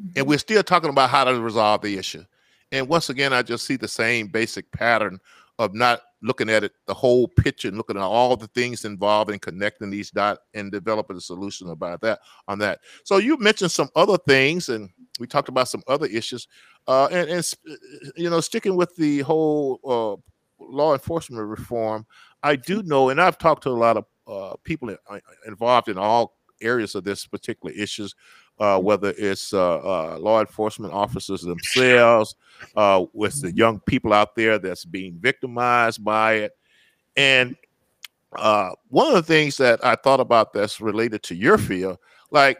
[0.00, 0.18] Mm-hmm.
[0.18, 2.24] And we're still talking about how to resolve the issue.
[2.72, 5.20] And once again, I just see the same basic pattern
[5.58, 9.30] of not looking at it the whole picture and looking at all the things involved
[9.30, 12.80] in connecting these dots and developing a solution about that on that.
[13.04, 16.48] So you mentioned some other things, and we talked about some other issues,
[16.86, 17.54] uh, and, and
[18.16, 22.06] you know, sticking with the whole uh, law enforcement reform.
[22.42, 25.98] I do know, and I've talked to a lot of uh, people uh, involved in
[25.98, 28.14] all areas of this particular issues
[28.58, 32.34] uh, whether it's uh, uh, law enforcement officers themselves,
[32.76, 36.52] uh, with the young people out there that's being victimized by it.
[37.16, 37.56] And
[38.34, 41.98] uh, one of the things that I thought about that's related to your field,
[42.30, 42.58] like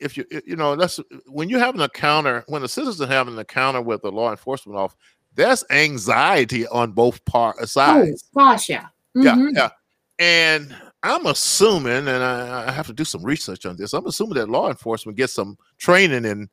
[0.00, 3.38] if you you know that's when you have an encounter when a citizen have an
[3.38, 4.98] encounter with a law enforcement officer,
[5.34, 8.24] that's anxiety on both part oh, sides.
[8.36, 9.48] Oh, gosh, yeah, mm-hmm.
[9.48, 9.70] yeah, yeah,
[10.18, 13.92] and I'm assuming, and I, I, have to do some research on this.
[13.92, 16.48] I'm assuming that law enforcement gets some training in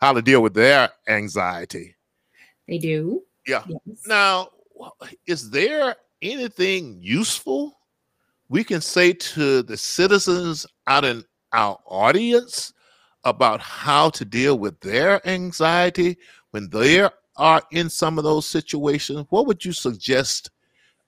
[0.00, 1.94] how to deal with their anxiety.
[2.66, 3.22] They do.
[3.46, 3.62] Yeah.
[3.68, 4.06] Yes.
[4.06, 4.48] Now,
[5.26, 7.78] is there anything useful
[8.48, 12.72] we can say to the citizens out in our audience
[13.24, 16.16] about how to deal with their anxiety
[16.52, 19.26] when they are in some of those situations?
[19.28, 20.50] What would you suggest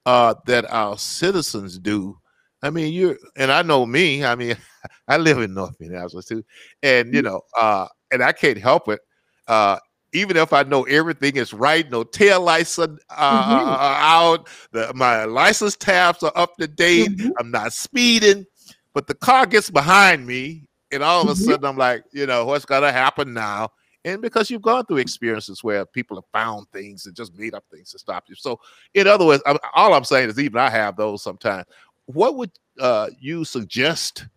[0.05, 2.17] uh, that our citizens do
[2.63, 4.23] I mean, you're and I know me.
[4.23, 4.55] I mean,
[5.07, 6.43] I live in North Minneapolis too,
[6.81, 7.33] and you mm-hmm.
[7.33, 9.01] know, uh, and I can't help it.
[9.47, 9.77] Uh,
[10.13, 14.03] even if I know everything is right, no tail lights are, uh, mm-hmm.
[14.03, 17.09] out, the, my license tabs are up to date.
[17.09, 17.31] Mm-hmm.
[17.37, 18.45] I'm not speeding,
[18.93, 21.43] but the car gets behind me, and all of a mm-hmm.
[21.43, 23.71] sudden I'm like, you know, what's gonna happen now?
[24.05, 27.63] And because you've gone through experiences where people have found things and just made up
[27.71, 28.35] things to stop you.
[28.35, 28.59] So,
[28.93, 31.65] in other words, I'm, all I'm saying is even I have those sometimes
[32.05, 34.27] what would uh, you suggest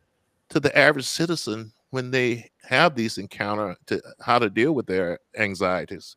[0.50, 5.18] to the average citizen when they have these encounter to how to deal with their
[5.36, 6.16] anxieties?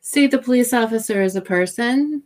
[0.00, 2.22] See the police officer as a person.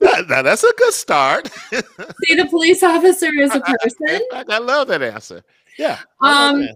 [0.00, 1.48] Now, that's a good start.
[1.70, 4.20] See the police officer as a person.
[4.32, 5.42] I, I, I love that answer.
[5.76, 5.98] Yeah.
[6.20, 6.68] Um,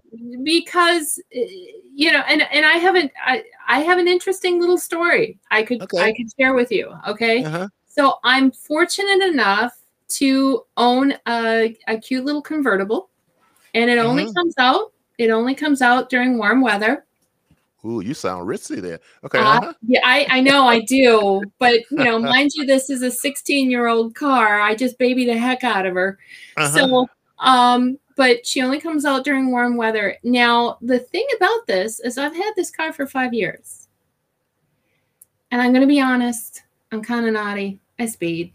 [0.43, 1.45] because eh,
[1.93, 3.11] you know, and and I haven't.
[3.23, 5.99] I I have an interesting little story I could okay.
[5.99, 6.93] I could share with you.
[7.07, 7.43] Okay.
[7.43, 7.67] Uh-huh.
[7.95, 9.77] So I'm fortunate enough
[10.09, 13.11] to own a, a cute little convertible,
[13.75, 14.33] and it only mm-hmm.
[14.33, 14.93] comes out.
[15.19, 17.05] It only comes out during warm weather.
[17.85, 18.99] Ooh, you sound ritzy there.
[19.23, 19.37] Okay.
[19.37, 19.73] Uh, uh-huh.
[19.85, 21.43] Yeah, I, I know I do.
[21.59, 24.59] But, you know, mind you, this is a 16 year old car.
[24.59, 26.17] I just baby the heck out of her.
[26.57, 26.69] Uh-huh.
[26.69, 27.07] So,
[27.39, 30.17] um, but she only comes out during warm weather.
[30.23, 33.87] Now, the thing about this is I've had this car for five years.
[35.51, 37.79] And I'm going to be honest, I'm kind of naughty.
[38.03, 38.51] I speed.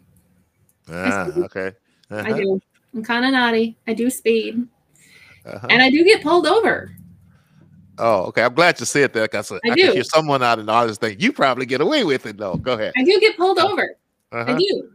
[0.91, 1.73] Ah, I okay.
[2.11, 2.23] Uh-huh.
[2.25, 2.61] I do.
[2.95, 3.77] I'm kind of naughty.
[3.87, 4.67] I do speed.
[5.45, 5.67] Uh-huh.
[5.71, 6.95] And I do get pulled over.
[7.99, 8.43] Oh, okay.
[8.43, 10.73] I'm glad you said that because I, I, I can hear someone out in the
[10.73, 12.57] audience think you probably get away with it though.
[12.57, 12.93] Go ahead.
[12.97, 13.73] I do get pulled uh-huh.
[13.73, 13.97] over.
[14.33, 14.53] Uh-huh.
[14.53, 14.91] I do.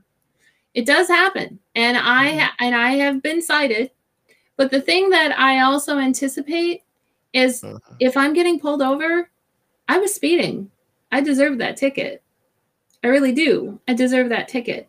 [0.76, 1.60] It does happen.
[1.76, 2.66] And I mm-hmm.
[2.66, 3.92] and I have been cited.
[4.56, 6.84] But the thing that I also anticipate
[7.34, 7.96] is uh-huh.
[8.00, 9.30] if I'm getting pulled over,
[9.88, 10.70] I was speeding.
[11.12, 12.23] I deserve that ticket.
[13.04, 13.80] I really do.
[13.88, 14.88] I deserve that ticket.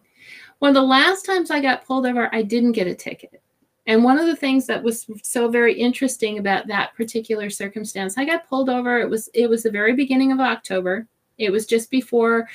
[0.60, 3.42] One of the last times I got pulled over, I didn't get a ticket.
[3.86, 8.24] And one of the things that was so very interesting about that particular circumstance, I
[8.24, 8.98] got pulled over.
[8.98, 11.06] It was it was the very beginning of October.
[11.36, 12.48] It was just before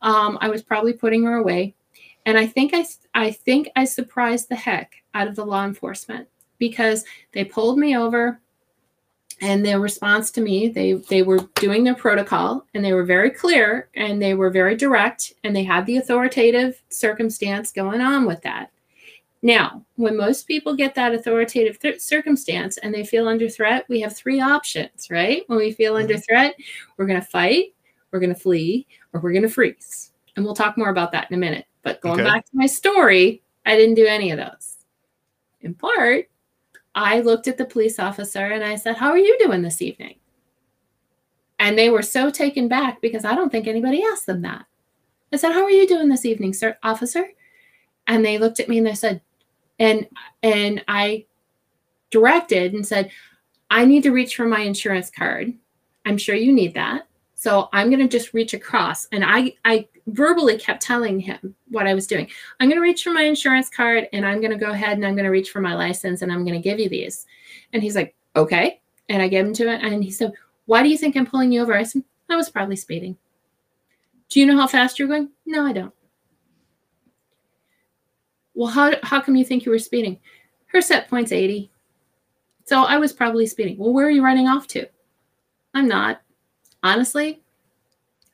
[0.00, 1.74] um, I was probably putting her away,
[2.26, 6.26] and I think I I think I surprised the heck out of the law enforcement
[6.58, 8.40] because they pulled me over
[9.42, 13.28] and their response to me they they were doing their protocol and they were very
[13.28, 18.40] clear and they were very direct and they had the authoritative circumstance going on with
[18.42, 18.70] that.
[19.42, 24.00] Now when most people get that authoritative th- circumstance and they feel under threat we
[24.00, 25.42] have three options right?
[25.48, 26.22] When we feel under mm-hmm.
[26.22, 26.54] threat
[26.96, 27.74] we're going to fight
[28.12, 30.12] we're going to flee or we're going to freeze.
[30.36, 31.66] And we'll talk more about that in a minute.
[31.82, 32.30] But going okay.
[32.30, 34.76] back to my story i didn't do any of those.
[35.62, 36.28] In part
[36.94, 40.16] I looked at the police officer and I said, How are you doing this evening?
[41.58, 44.66] And they were so taken back because I don't think anybody asked them that.
[45.32, 47.30] I said, How are you doing this evening, sir, officer?
[48.06, 49.20] And they looked at me and they said,
[49.78, 50.06] and
[50.42, 51.26] and I
[52.10, 53.10] directed and said,
[53.70, 55.54] I need to reach for my insurance card.
[56.04, 57.06] I'm sure you need that.
[57.42, 59.08] So I'm going to just reach across.
[59.10, 62.30] And I, I verbally kept telling him what I was doing.
[62.60, 65.04] I'm going to reach for my insurance card and I'm going to go ahead and
[65.04, 67.26] I'm going to reach for my license and I'm going to give you these.
[67.72, 68.80] And he's like, okay.
[69.08, 69.82] And I gave him to it.
[69.82, 70.32] And he said,
[70.66, 71.74] why do you think I'm pulling you over?
[71.74, 73.16] I said, I was probably speeding.
[74.28, 75.28] Do you know how fast you're going?
[75.44, 75.94] No, I don't.
[78.54, 80.20] Well, how, how come you think you were speeding?
[80.66, 81.72] Her set point's 80.
[82.66, 83.78] So I was probably speeding.
[83.78, 84.86] Well, where are you running off to?
[85.74, 86.21] I'm not.
[86.82, 87.40] Honestly,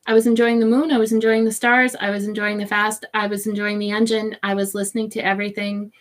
[0.07, 0.91] I was enjoying the moon.
[0.91, 1.95] I was enjoying the stars.
[2.01, 3.05] I was enjoying the fast.
[3.13, 4.37] I was enjoying the engine.
[4.43, 5.93] I was listening to everything.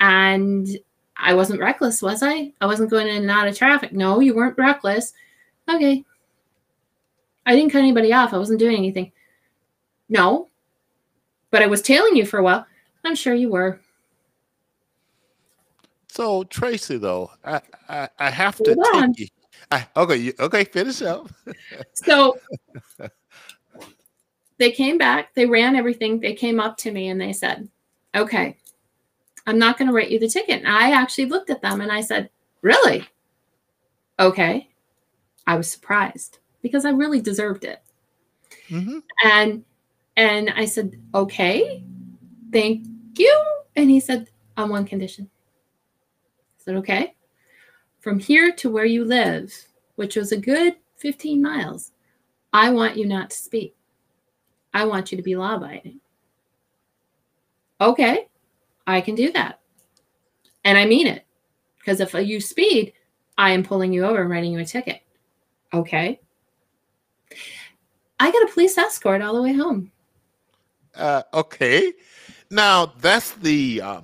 [0.00, 0.68] And
[1.16, 2.52] I wasn't reckless, was I?
[2.60, 3.92] I wasn't going in and out of traffic.
[3.92, 5.12] No, you weren't reckless.
[5.68, 6.04] Okay.
[7.44, 8.32] I didn't cut anybody off.
[8.32, 9.12] I wasn't doing anything.
[10.08, 10.48] No.
[11.50, 12.66] But I was tailing you for a while.
[13.04, 13.78] I'm sure you were.
[16.08, 19.26] So Tracy, though, I I, I have to take you.
[19.96, 21.30] Okay, you, okay, finish up.
[21.94, 22.38] so
[24.58, 25.34] they came back.
[25.34, 26.20] They ran everything.
[26.20, 27.68] They came up to me and they said,
[28.14, 28.58] "Okay,
[29.46, 31.90] I'm not going to write you the ticket." And I actually looked at them and
[31.90, 33.06] I said, "Really?
[34.18, 34.68] Okay."
[35.46, 37.82] I was surprised because I really deserved it.
[38.68, 38.98] Mm-hmm.
[39.24, 39.64] And
[40.16, 41.82] and I said, "Okay,
[42.52, 43.44] thank you."
[43.74, 45.30] And he said, "On one condition."
[46.58, 47.14] I said, "Okay."
[48.02, 49.54] From here to where you live,
[49.94, 51.92] which was a good 15 miles,
[52.52, 53.76] I want you not to speak.
[54.74, 56.00] I want you to be law abiding.
[57.80, 58.26] Okay,
[58.88, 59.60] I can do that.
[60.64, 61.24] And I mean it.
[61.78, 62.92] Because if you speed,
[63.38, 65.02] I am pulling you over and writing you a ticket.
[65.72, 66.20] Okay.
[68.18, 69.92] I got a police escort all the way home.
[70.96, 71.92] Uh, okay.
[72.50, 74.00] Now that's the uh,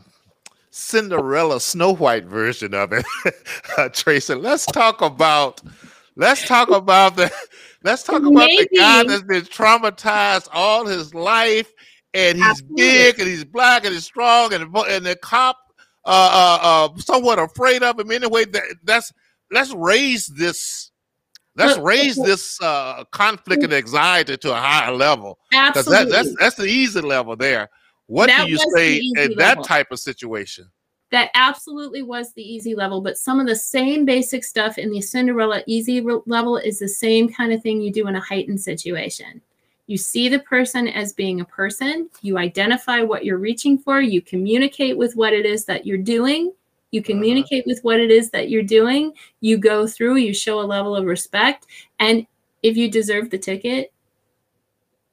[0.78, 3.04] Cinderella Snow White version of it,
[3.78, 4.34] uh, Tracy.
[4.34, 5.60] Let's talk about
[6.14, 7.32] let's talk about the
[7.82, 8.68] let's talk about Maybe.
[8.70, 11.72] the guy that's been traumatized all his life,
[12.14, 12.76] and he's Absolutely.
[12.76, 15.58] big and he's black and he's strong, and and the cop
[16.04, 16.08] uh,
[16.62, 18.44] uh, uh somewhat afraid of him anyway.
[18.44, 19.12] That, that's
[19.50, 20.92] let's raise this
[21.56, 25.38] let's raise this uh, conflict and anxiety to a higher level.
[25.52, 27.68] Absolutely, that, that's that's the easy level there.
[28.08, 30.68] What that do you say in that type of situation?
[31.10, 35.00] That absolutely was the easy level, but some of the same basic stuff in the
[35.00, 39.40] Cinderella easy level is the same kind of thing you do in a heightened situation.
[39.86, 44.20] You see the person as being a person, you identify what you're reaching for, you
[44.20, 46.52] communicate with what it is that you're doing,
[46.90, 47.06] you uh-huh.
[47.06, 47.74] communicate uh-huh.
[47.74, 51.04] with what it is that you're doing, you go through, you show a level of
[51.04, 51.66] respect,
[52.00, 52.26] and
[52.62, 53.92] if you deserve the ticket,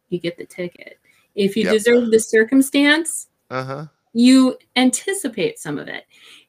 [0.09, 0.99] you get the ticket.
[1.36, 1.73] If you yep.
[1.73, 3.86] deserve the circumstance, uh-huh.
[4.13, 6.05] you anticipate some of it.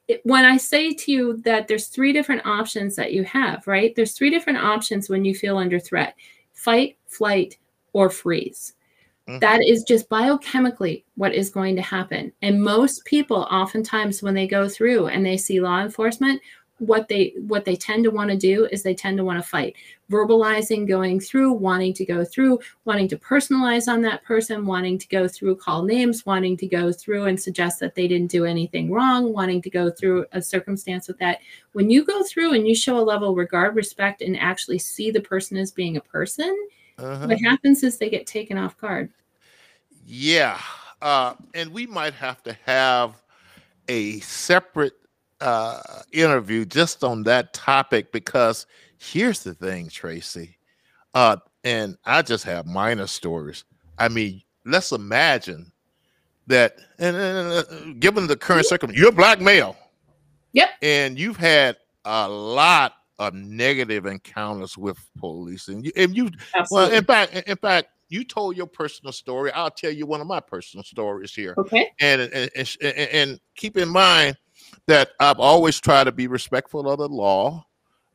[0.07, 0.21] it.
[0.23, 3.93] When I say to you that there's three different options that you have, right?
[3.95, 6.15] There's three different options when you feel under threat
[6.53, 7.57] fight, flight,
[7.93, 8.73] or freeze.
[9.27, 9.39] Mm-hmm.
[9.39, 12.31] That is just biochemically what is going to happen.
[12.41, 16.41] And most people, oftentimes, when they go through and they see law enforcement,
[16.79, 19.47] what they what they tend to want to do is they tend to want to
[19.47, 19.75] fight.
[20.11, 25.07] Verbalizing going through wanting to go through wanting to personalize on that person wanting to
[25.07, 28.91] go through call names wanting to go through and suggest that they didn't do anything
[28.91, 31.39] wrong wanting to go through a circumstance with that.
[31.73, 35.11] When you go through and you show a level of regard respect and actually see
[35.11, 36.55] the person as being a person
[36.97, 37.27] uh-huh.
[37.27, 39.11] what happens is they get taken off guard.
[40.05, 40.59] Yeah
[41.01, 43.21] uh, and we might have to have
[43.87, 44.93] a separate
[45.41, 45.81] uh,
[46.11, 48.65] interview just on that topic because
[48.97, 50.57] here's the thing, Tracy.
[51.13, 53.63] Uh, and I just have minor stories.
[53.97, 55.71] I mean, let's imagine
[56.47, 57.63] that, and, uh,
[57.99, 59.75] given the current circumstance, you're black male.
[60.53, 60.69] Yep.
[60.81, 66.29] And you've had a lot of negative encounters with police, and you, and you,
[66.71, 69.51] well, in fact, in fact, you told your personal story.
[69.51, 71.53] I'll tell you one of my personal stories here.
[71.57, 71.89] Okay.
[71.99, 74.37] And and, and, and keep in mind
[74.87, 77.65] that I've always tried to be respectful of the law.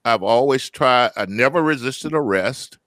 [0.04, 2.78] I've always tried, I never resisted arrest.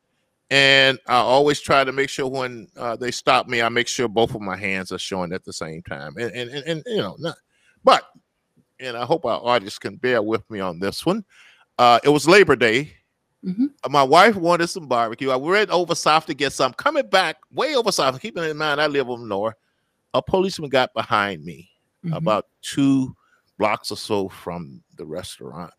[0.52, 4.08] And I always try to make sure when uh, they stop me, I make sure
[4.08, 6.14] both of my hands are showing at the same time.
[6.20, 7.36] And, and, and, and you know, not,
[7.84, 8.04] but,
[8.80, 11.24] and I hope our audience can bear with me on this one.
[11.78, 12.92] Uh, it was Labor Day.
[13.44, 13.66] Mm-hmm.
[13.84, 15.32] Uh, my wife wanted some barbecue.
[15.32, 16.74] I went over south to get some.
[16.74, 19.56] Coming back way over south, keeping in mind I live up north,
[20.14, 21.70] a policeman got behind me
[22.04, 22.14] mm-hmm.
[22.14, 23.16] about two
[23.58, 25.74] blocks or so from the restaurant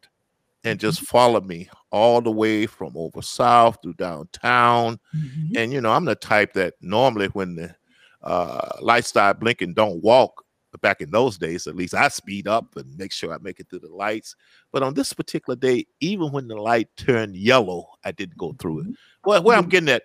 [0.64, 1.06] and just mm-hmm.
[1.06, 4.98] follow me all the way from over south through downtown.
[5.16, 5.56] Mm-hmm.
[5.56, 7.74] And you know, I'm the type that normally when the
[8.22, 10.44] uh, lights start blinking, don't walk.
[10.72, 13.60] But back in those days, at least I speed up and make sure I make
[13.60, 14.34] it through the lights.
[14.72, 18.80] But on this particular day, even when the light turned yellow, I didn't go through
[18.80, 18.86] it.
[18.86, 18.92] Mm-hmm.
[19.24, 19.70] Well, where I'm mm-hmm.
[19.70, 20.02] getting at,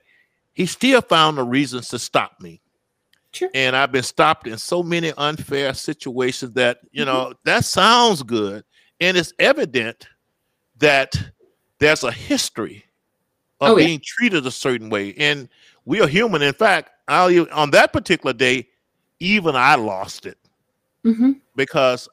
[0.53, 2.61] he still found the reasons to stop me.
[3.33, 3.49] Sure.
[3.53, 7.31] And I've been stopped in so many unfair situations that, you know, mm-hmm.
[7.45, 8.63] that sounds good.
[8.99, 10.07] And it's evident
[10.79, 11.17] that
[11.79, 12.85] there's a history
[13.59, 14.05] of oh, being yeah.
[14.05, 15.13] treated a certain way.
[15.17, 15.47] And
[15.85, 16.41] we are human.
[16.41, 18.67] In fact, I'll, on that particular day,
[19.19, 20.37] even I lost it.
[21.05, 21.31] mm-hmm.
[21.55, 22.07] because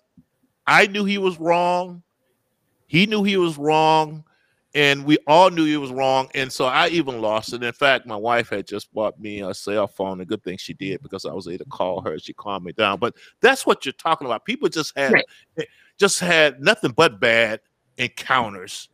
[0.67, 2.03] I knew he was wrong.
[2.87, 4.25] He knew he was wrong,
[4.79, 6.29] and we all knew it was wrong.
[6.37, 7.65] And so I even lost it.
[7.65, 10.21] In fact, my wife had just bought me a cell phone.
[10.21, 12.17] A good thing she did because I was able to call her.
[12.21, 13.01] She calmed me down.
[13.01, 14.45] But that's what you're talking about.
[14.45, 15.25] People just had right.
[15.99, 17.59] just had nothing but bad
[17.97, 18.89] encounters.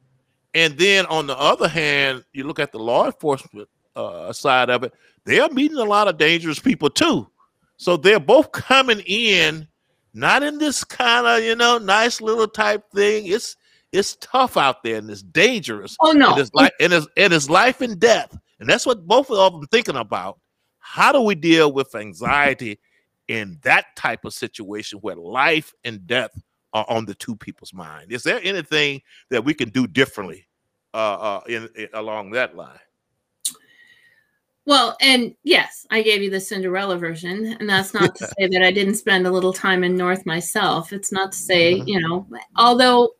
[0.55, 4.85] And then on the other hand, you look at the law enforcement uh, side of
[4.85, 4.95] it,
[5.27, 7.29] they're meeting a lot of dangerous people too.
[7.77, 9.69] So they're both coming in,
[10.15, 13.27] not in this kind of you know nice little type thing.
[13.27, 13.57] It's
[13.95, 15.97] it's tough out there and it's dangerous.
[16.01, 19.31] Oh no, it is like it's and it's life and death, and that's what both
[19.31, 20.39] of them thinking about.
[20.79, 22.79] How do we deal with anxiety
[23.29, 26.31] in that type of situation where life and death
[26.75, 28.13] are on the two people's mind?
[28.13, 30.47] Is there anything that we can do differently
[30.93, 32.79] uh, uh, in, in along that line?
[34.67, 38.63] Well, and yes, I gave you the Cinderella version, and that's not to say that
[38.63, 40.93] I didn't spend a little time in North myself.
[40.93, 41.89] It's not to say, mm-hmm.
[41.89, 42.27] you know,
[42.57, 43.11] although,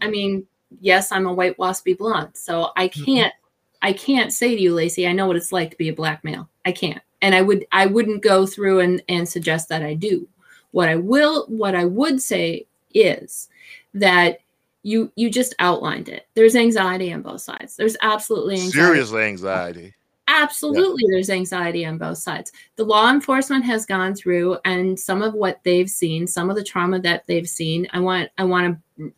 [0.00, 0.46] I mean,
[0.80, 3.04] yes, I'm a white waspy blonde, so I mm-hmm.
[3.04, 3.88] can't, mm-hmm.
[3.88, 6.24] I can't say to you, Lacey, I know what it's like to be a black
[6.24, 6.48] male.
[6.64, 10.28] I can't, and I would, I wouldn't go through and and suggest that I do.
[10.70, 13.48] What I will, what I would say is
[13.94, 14.40] that
[14.82, 16.26] you you just outlined it.
[16.34, 17.76] There's anxiety on both sides.
[17.76, 18.72] There's absolutely anxiety.
[18.72, 19.94] serious anxiety
[20.28, 21.12] Absolutely, yeah.
[21.12, 22.52] there's anxiety on both sides.
[22.76, 26.64] The law enforcement has gone through, and some of what they've seen, some of the
[26.64, 27.86] trauma that they've seen.
[27.92, 29.12] I want, I want to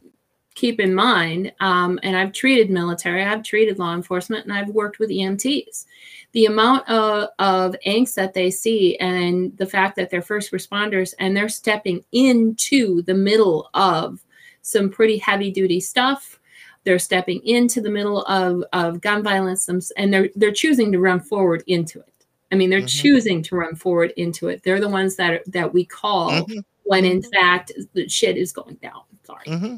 [0.55, 1.53] keep in mind.
[1.61, 5.87] Um, and I've treated military, I've treated law enforcement, and I've worked with EMTs.
[6.33, 11.15] The amount of, of angst that they see, and the fact that they're first responders,
[11.19, 14.25] and they're stepping into the middle of
[14.63, 16.41] some pretty heavy duty stuff
[16.85, 21.19] they're stepping into the middle of, of gun violence and they're they're choosing to run
[21.19, 22.13] forward into it.
[22.53, 22.87] I mean, they're mm-hmm.
[22.87, 24.63] choosing to run forward into it.
[24.63, 26.59] They're the ones that are, that we call mm-hmm.
[26.85, 29.03] when in fact the shit is going down.
[29.25, 29.47] Sorry.
[29.47, 29.77] Mm-hmm.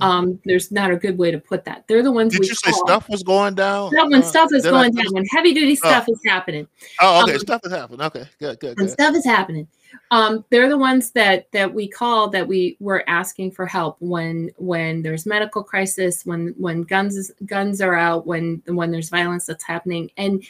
[0.00, 1.84] Um, there's not a good way to put that.
[1.88, 2.32] They're the ones.
[2.32, 3.92] Did you say stuff was going down?
[3.92, 5.88] That when uh, stuff is going I, down, when heavy duty oh.
[5.88, 6.12] stuff oh.
[6.12, 6.66] is happening.
[7.00, 8.00] Oh, okay, um, stuff is happening.
[8.02, 8.76] Okay, good, good.
[8.76, 8.90] good.
[8.90, 9.68] stuff is happening
[10.10, 14.50] um, they're the ones that that we call that we were asking for help when
[14.56, 19.64] when there's medical crisis when when guns guns are out when when there's violence that's
[19.64, 20.44] happening and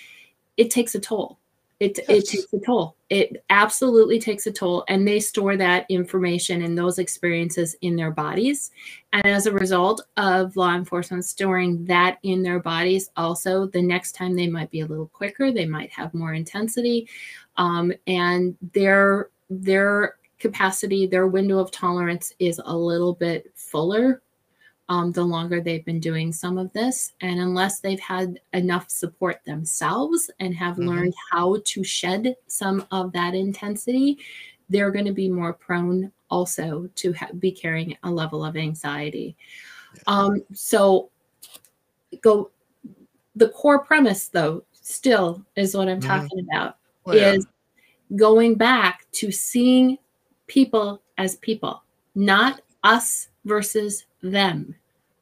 [0.56, 1.37] it takes a toll
[1.80, 2.08] it, yes.
[2.08, 2.96] it takes a toll.
[3.08, 8.10] It absolutely takes a toll and they store that information and those experiences in their
[8.10, 8.72] bodies.
[9.12, 14.12] And as a result of law enforcement storing that in their bodies also the next
[14.12, 17.08] time they might be a little quicker they might have more intensity.
[17.56, 24.22] Um, and their their capacity, their window of tolerance is a little bit fuller
[24.88, 27.12] um, the longer they've been doing some of this.
[27.20, 30.88] And unless they've had enough support themselves and have mm-hmm.
[30.88, 34.18] learned how to shed some of that intensity,
[34.68, 39.36] they're going to be more prone also to ha- be carrying a level of anxiety.
[40.06, 41.10] Um, so,
[42.20, 42.50] go.
[43.36, 46.08] The core premise, though, still is what I'm mm-hmm.
[46.08, 46.76] talking about.
[47.06, 47.46] Oh, is
[48.16, 49.98] going back to seeing
[50.46, 51.82] people as people,
[52.14, 54.74] not us versus them.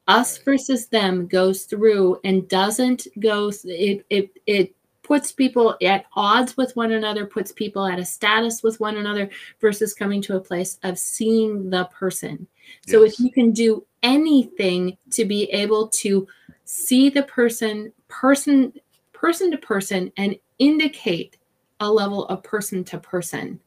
[0.07, 6.57] Us versus them goes through and doesn't go it it it puts people at odds
[6.57, 9.29] with one another, puts people at a status with one another
[9.61, 12.45] versus coming to a place of seeing the person.
[12.85, 12.91] Yes.
[12.91, 16.27] So if you can do anything to be able to
[16.65, 18.73] see the person person
[19.13, 21.37] person to person and indicate
[21.79, 23.59] a level of person to person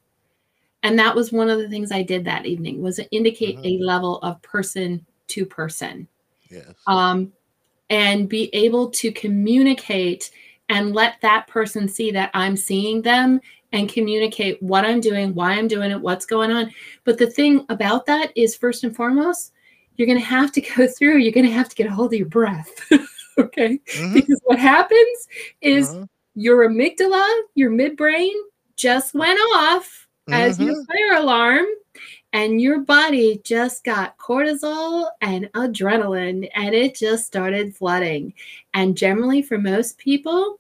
[0.83, 3.83] and that was one of the things i did that evening was indicate mm-hmm.
[3.83, 6.07] a level of person to person
[6.51, 6.75] yes.
[6.87, 7.33] um,
[7.89, 10.31] and be able to communicate
[10.69, 13.41] and let that person see that i'm seeing them
[13.73, 16.71] and communicate what i'm doing why i'm doing it what's going on
[17.05, 19.53] but the thing about that is first and foremost
[19.97, 22.13] you're going to have to go through you're going to have to get a hold
[22.13, 22.71] of your breath
[23.39, 24.15] okay mm-hmm.
[24.15, 25.29] because what happens
[25.61, 28.33] is mm-hmm your amygdala, your midbrain
[28.77, 30.35] just went off mm-hmm.
[30.35, 30.83] as your mm-hmm.
[30.85, 31.67] fire alarm
[32.33, 38.33] and your body just got cortisol and adrenaline and it just started flooding.
[38.75, 40.59] And generally, for most people,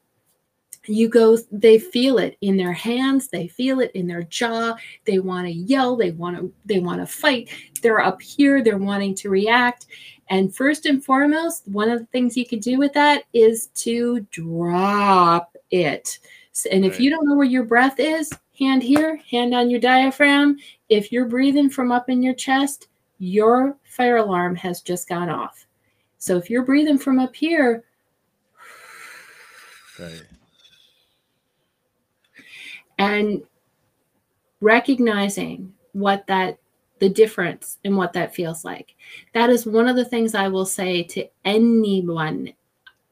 [0.86, 5.18] you go they feel it in their hands they feel it in their jaw they
[5.18, 7.50] want to yell they want to they want to fight
[7.82, 9.86] they're up here they're wanting to react
[10.30, 14.20] and first and foremost one of the things you can do with that is to
[14.30, 16.18] drop it.
[16.70, 20.58] And if you don't know where your breath is, hand here, hand on your diaphragm.
[20.88, 22.88] If you're breathing from up in your chest,
[23.18, 25.66] your fire alarm has just gone off.
[26.18, 27.84] So if you're breathing from up here,
[29.98, 30.22] right.
[32.98, 33.42] and
[34.60, 36.58] recognizing what that
[36.98, 38.94] the difference in what that feels like.
[39.32, 42.52] That is one of the things I will say to anyone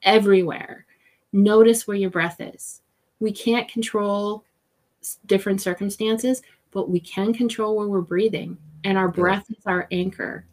[0.03, 0.85] everywhere.
[1.33, 2.83] Notice where your breath is.
[3.21, 4.45] We can't control
[5.27, 10.45] different circumstances, but we can control where we're breathing, and our breath is our anchor.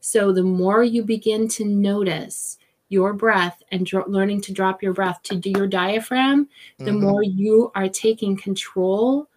[0.00, 2.58] So the more you begin to notice
[2.88, 6.48] your breath and dro- learning to drop your breath to do your diaphragm,
[6.78, 7.00] the mm-hmm.
[7.00, 9.28] more you are taking control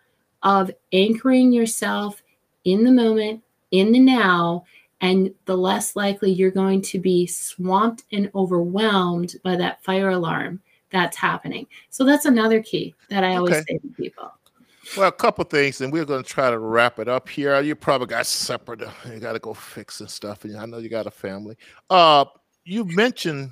[0.44, 2.22] of anchoring yourself
[2.66, 4.66] in the moment, in the now,
[5.02, 10.60] and the less likely you're going to be swamped and overwhelmed by that fire alarm
[10.96, 11.68] that's happening.
[11.90, 13.66] So that's another key that I always okay.
[13.70, 14.32] say to people.
[14.96, 17.60] Well, a couple things, and we're going to try to wrap it up here.
[17.60, 18.82] You probably got separate.
[19.12, 21.58] You got to go fix and stuff, and I know you got a family.
[21.90, 22.26] Uh,
[22.64, 23.52] you mentioned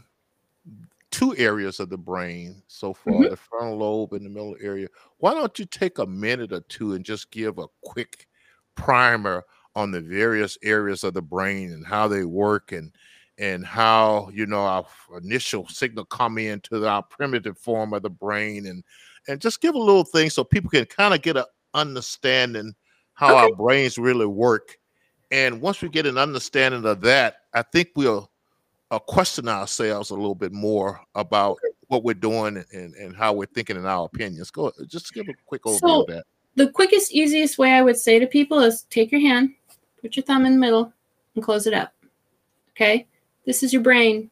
[1.14, 3.30] two areas of the brain so far mm-hmm.
[3.30, 4.88] the frontal lobe and the middle area
[5.20, 8.28] why don't you take a minute or two and just give a quick
[8.74, 12.92] primer on the various areas of the brain and how they work and
[13.40, 14.86] and how you know our
[15.22, 18.84] initial signal come into our primitive form of the brain and
[19.28, 22.74] and just give a little thing so people can kind of get an understanding
[23.14, 23.44] how okay.
[23.46, 24.78] our brains really work
[25.32, 28.30] and once we get an understanding of that i think we'll
[28.92, 31.58] uh, question ourselves a little bit more about
[31.88, 34.52] what we're doing and, and how we're thinking in our opinions.
[34.52, 36.26] Go just give a quick overview so, of that.
[36.56, 39.56] The quickest, easiest way I would say to people is take your hand,
[40.02, 40.94] put your thumb in the middle,
[41.34, 41.94] and close it up.
[42.72, 43.08] Okay,
[43.46, 44.30] this is your brain.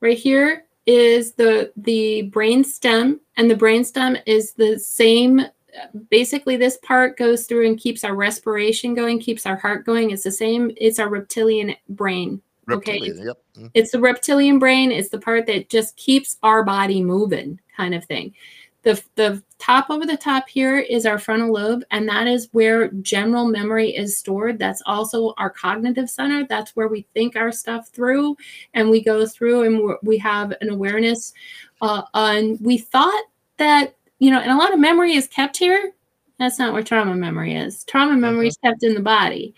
[0.00, 5.42] Right here is the the brain stem, and the brain stem is the same.
[6.10, 10.10] Basically, this part goes through and keeps our respiration going, keeps our heart going.
[10.10, 10.72] It's the same.
[10.76, 13.26] It's our reptilian brain Reptilian, okay.
[13.26, 13.38] Yep.
[13.56, 13.66] Mm-hmm.
[13.74, 14.92] It's the reptilian brain.
[14.92, 18.34] It's the part that just keeps our body moving, kind of thing.
[18.82, 22.88] The, the top over the top here is our frontal lobe, and that is where
[23.02, 24.58] general memory is stored.
[24.58, 26.46] That's also our cognitive center.
[26.48, 28.36] That's where we think our stuff through,
[28.74, 31.32] and we go through and we have an awareness.
[31.82, 33.24] Uh, and we thought
[33.56, 35.92] that, you know, and a lot of memory is kept here.
[36.38, 37.82] That's not where trauma memory is.
[37.84, 38.48] Trauma memory mm-hmm.
[38.48, 39.54] is kept in the body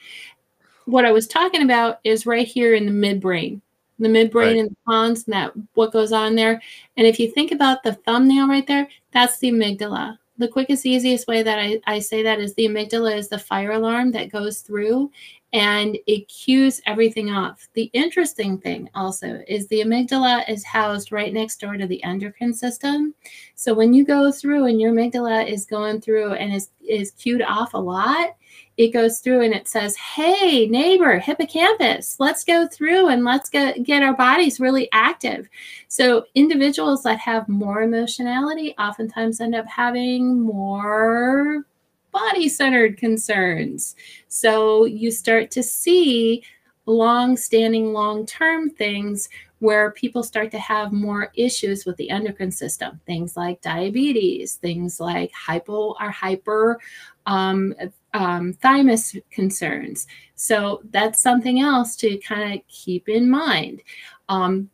[0.90, 3.60] what I was talking about is right here in the midbrain,
[4.00, 4.56] the midbrain right.
[4.56, 6.60] and the pons, and that what goes on there.
[6.96, 10.18] And if you think about the thumbnail right there, that's the amygdala.
[10.38, 13.72] The quickest, easiest way that I, I say that is the amygdala is the fire
[13.72, 15.10] alarm that goes through
[15.52, 17.68] and it cues everything off.
[17.74, 22.54] The interesting thing also is the amygdala is housed right next door to the endocrine
[22.54, 23.14] system.
[23.56, 27.42] So when you go through and your amygdala is going through and is, is cued
[27.42, 28.36] off a lot,
[28.76, 33.82] it goes through and it says, Hey, neighbor, hippocampus, let's go through and let's get,
[33.82, 35.48] get our bodies really active.
[35.88, 41.66] So, individuals that have more emotionality oftentimes end up having more
[42.12, 43.96] body centered concerns.
[44.28, 46.42] So, you start to see
[46.86, 49.28] long standing, long term things
[49.60, 54.98] where people start to have more issues with the endocrine system things like diabetes things
[54.98, 56.80] like hypo or hyper
[57.26, 57.74] um,
[58.14, 60.06] um, thymus concerns.
[60.34, 63.82] So that's something else to kind of keep in mind.
[64.28, 64.70] Um,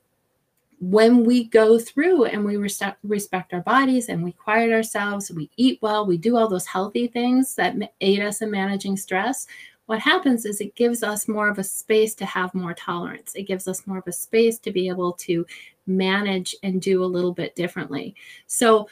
[0.91, 5.81] when we go through and we respect, our bodies and we quiet ourselves, we eat
[5.83, 9.49] well, we do all those healthy things that aid us in managing stress.
[9.87, 13.35] What happens is it gives us more of a space to have more tolerance.
[13.35, 15.45] It gives us more of a space to be able to
[15.89, 18.15] manage and do a little bit differently.
[18.47, 18.89] So,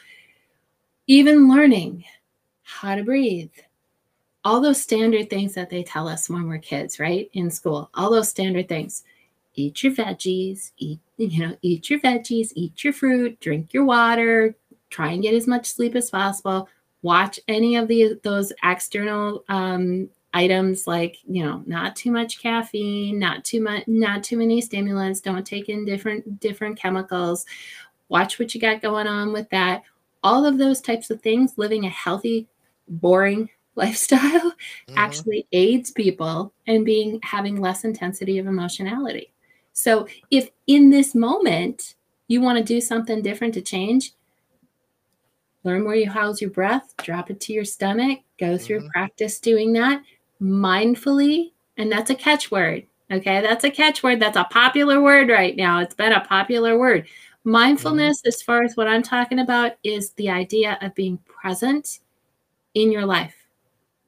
[1.07, 2.03] even learning
[2.63, 3.51] how to breathe,
[4.43, 7.29] all those standard things that they tell us when we're kids, right?
[7.33, 9.03] In school, all those standard things.
[9.53, 14.55] Eat your veggies, eat, you know, eat your veggies, eat your fruit, drink your water,
[14.89, 16.67] try and get as much sleep as possible.
[17.01, 23.17] Watch any of the those external um, items like you know not too much caffeine
[23.17, 27.45] not too much not too many stimulants don't take in different different chemicals
[28.09, 29.83] watch what you got going on with that
[30.25, 32.47] all of those types of things living a healthy
[32.87, 34.97] boring lifestyle mm-hmm.
[34.97, 39.31] actually aids people in being having less intensity of emotionality.
[39.75, 41.95] So if in this moment
[42.27, 44.13] you want to do something different to change,
[45.63, 48.89] learn where you house your breath, drop it to your stomach, go through mm-hmm.
[48.89, 50.01] practice doing that
[50.41, 51.51] mindfully.
[51.77, 52.87] And that's a catchword.
[53.11, 53.41] Okay.
[53.41, 54.19] That's a catchword.
[54.19, 55.79] That's a popular word right now.
[55.79, 57.07] It's been a popular word.
[57.43, 58.29] Mindfulness, mm-hmm.
[58.29, 61.99] as far as what I'm talking about, is the idea of being present
[62.73, 63.35] in your life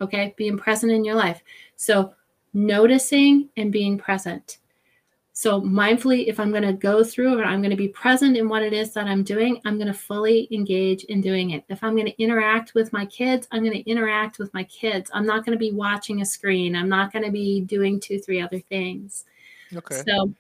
[0.01, 1.41] okay being present in your life
[1.76, 2.13] so
[2.53, 4.59] noticing and being present
[5.39, 8.49] So, mindfully, if I'm going to go through it, I'm going to be present in
[8.49, 11.63] what it is that I'm doing, I'm going to fully engage in doing it.
[11.69, 15.11] If I'm going to interact with my kids, I'm going to interact with my kids.
[15.13, 16.75] I'm not going to be watching a screen.
[16.75, 19.25] I'm not going to be doing two, three other things.
[19.75, 20.01] Okay.
[20.07, 20.33] So,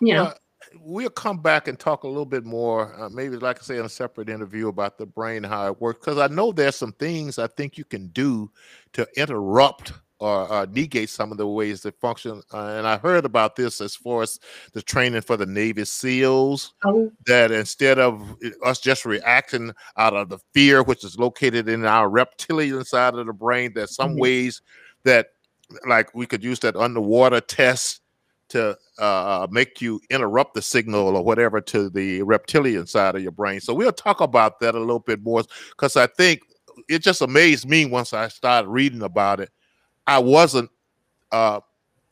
[0.00, 0.24] you know.
[0.24, 0.38] Well,
[0.80, 3.84] we'll come back and talk a little bit more, uh, maybe like I say in
[3.84, 7.38] a separate interview about the brain, how it works, because I know there's some things
[7.38, 8.50] I think you can do
[8.94, 12.42] to interrupt or uh, negate some of the ways that function.
[12.52, 14.40] Uh, and I heard about this as far as
[14.72, 16.74] the training for the Navy SEALs.
[16.84, 17.10] Oh.
[17.26, 22.08] That instead of us just reacting out of the fear, which is located in our
[22.08, 24.20] reptilian side of the brain, there's some mm-hmm.
[24.20, 24.62] ways
[25.04, 25.28] that,
[25.86, 28.00] like, we could use that underwater test
[28.48, 33.30] to uh, make you interrupt the signal or whatever to the reptilian side of your
[33.30, 33.60] brain.
[33.60, 36.40] So we'll talk about that a little bit more because I think
[36.88, 39.50] it just amazed me once I started reading about it
[40.08, 40.70] I wasn't
[41.30, 41.60] uh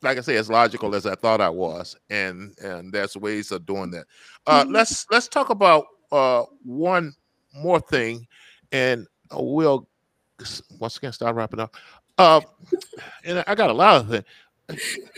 [0.01, 3.65] like I say, as logical as I thought I was, and and there's ways of
[3.65, 4.05] doing that.
[4.45, 4.73] Uh, mm-hmm.
[4.73, 7.13] Let's let's talk about uh, one
[7.53, 8.27] more thing,
[8.71, 9.87] and we'll
[10.79, 11.75] once again start wrapping up.
[12.17, 12.41] Uh,
[13.25, 14.23] and I got a lot of things.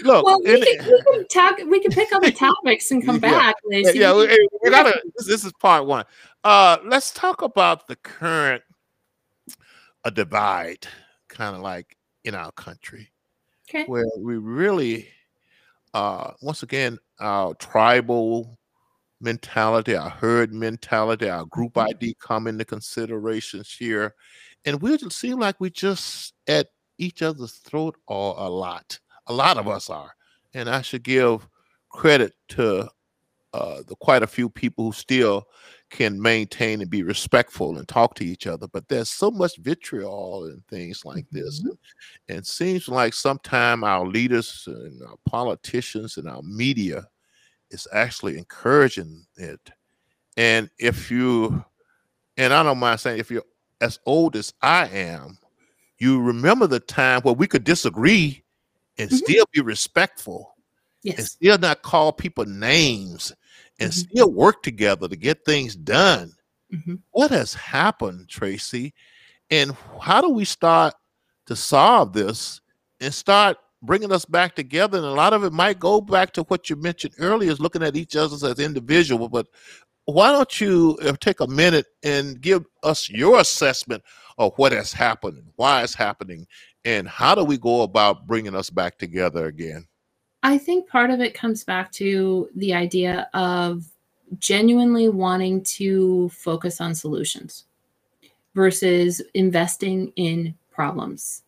[0.04, 1.58] Look, well, we, can, we can talk.
[1.68, 3.56] We can pick other topics and come yeah, back.
[3.66, 4.00] Lacey.
[4.00, 5.02] Yeah, we, we gotta.
[5.18, 6.06] This, this, is part one.
[6.44, 8.64] Uh, let's talk about the current
[10.06, 10.88] a divide,
[11.28, 13.12] kind of like in our country
[13.70, 13.86] okay.
[13.86, 15.08] where we really
[15.94, 18.58] uh once again our tribal
[19.22, 21.90] mentality our herd mentality our group mm-hmm.
[21.90, 24.14] id come into considerations here
[24.66, 26.68] and we just seem like we just at
[26.98, 30.14] each other's throat or a lot a lot of us are
[30.54, 31.48] and i should give
[31.90, 32.88] credit to
[33.54, 35.48] uh, the quite a few people who still
[35.90, 38.68] can maintain and be respectful and talk to each other.
[38.68, 41.60] But there's so much vitriol and things like this.
[41.60, 41.70] Mm-hmm.
[41.70, 47.08] And, and seems like sometimes our leaders and our politicians and our media
[47.72, 49.72] is actually encouraging it.
[50.38, 51.64] And if you,
[52.38, 53.44] and I don't mind saying, if you're
[53.82, 55.38] as old as I am,
[55.98, 58.44] you remember the time where we could disagree
[58.98, 59.18] and mm-hmm.
[59.18, 60.56] still be respectful
[61.04, 61.18] yes.
[61.18, 63.34] and still not call people names
[63.80, 64.10] and mm-hmm.
[64.12, 66.32] still work together to get things done.
[66.74, 66.96] Mm-hmm.
[67.12, 68.94] What has happened, Tracy?
[69.50, 70.94] And how do we start
[71.48, 72.62] to solve this
[73.00, 74.98] and start bringing us back together?
[74.98, 77.84] And a lot of it might go back to what you mentioned earlier, is looking
[77.84, 79.30] at each other as individual.
[79.30, 79.48] But
[80.06, 84.04] why don't you uh, take a minute and give us your assessment
[84.38, 86.46] of what has happened, why it's happening,
[86.86, 89.86] and how do we go about bringing us back together again?
[90.42, 93.86] I think part of it comes back to the idea of
[94.38, 97.66] genuinely wanting to focus on solutions
[98.56, 101.44] versus investing in problems.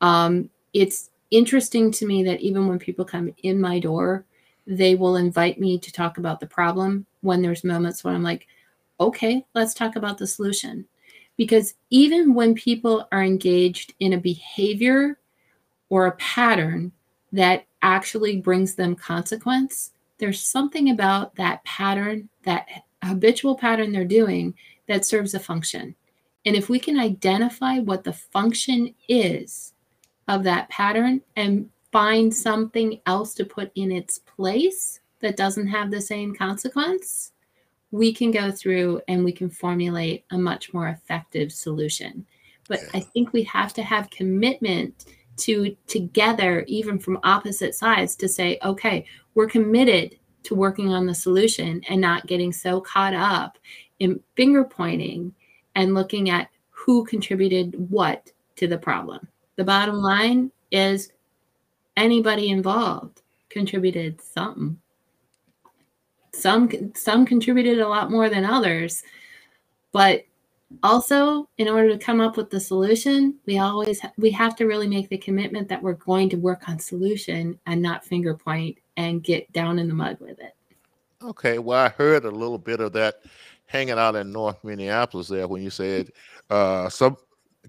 [0.00, 4.24] Um, it's interesting to me that even when people come in my door,
[4.66, 8.46] they will invite me to talk about the problem when there's moments when I'm like,
[9.00, 10.86] okay, let's talk about the solution.
[11.36, 15.18] Because even when people are engaged in a behavior
[15.88, 16.92] or a pattern
[17.32, 22.66] that actually brings them consequence, there's something about that pattern, that
[23.02, 24.54] habitual pattern they're doing
[24.86, 25.94] that serves a function.
[26.44, 29.74] And if we can identify what the function is
[30.28, 35.90] of that pattern and find something else to put in its place that doesn't have
[35.90, 37.32] the same consequence,
[37.90, 42.26] we can go through and we can formulate a much more effective solution.
[42.68, 45.06] But I think we have to have commitment
[45.38, 51.14] to together, even from opposite sides, to say, okay, we're committed to working on the
[51.14, 53.58] solution and not getting so caught up
[53.98, 55.34] in finger pointing
[55.74, 59.26] and looking at who contributed what to the problem.
[59.56, 61.12] The bottom line is
[61.96, 64.78] anybody involved contributed something.
[66.32, 69.02] Some some contributed a lot more than others,
[69.92, 70.24] but
[70.82, 74.86] also in order to come up with the solution we always we have to really
[74.88, 79.24] make the commitment that we're going to work on solution and not finger point and
[79.24, 80.54] get down in the mud with it.
[81.22, 83.16] Okay well i heard a little bit of that
[83.66, 86.10] hanging out in north minneapolis there when you said
[86.50, 87.16] uh some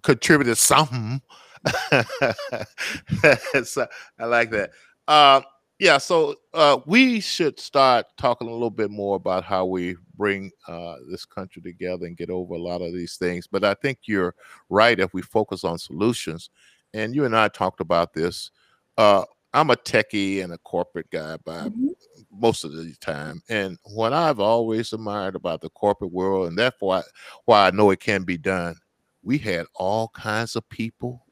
[0.04, 1.22] contributed something.
[3.66, 3.88] So
[4.20, 4.72] i like that.
[5.08, 5.42] Uh
[5.80, 10.52] yeah so uh, we should start talking a little bit more about how we bring
[10.68, 14.00] uh, this country together and get over a lot of these things but i think
[14.04, 14.36] you're
[14.70, 16.50] right if we focus on solutions
[16.94, 18.52] and you and i talked about this
[18.98, 19.24] uh,
[19.54, 21.88] i'm a techie and a corporate guy by mm-hmm.
[22.32, 27.02] most of the time and what i've always admired about the corporate world and therefore
[27.46, 28.76] why i know it can be done
[29.24, 31.26] we had all kinds of people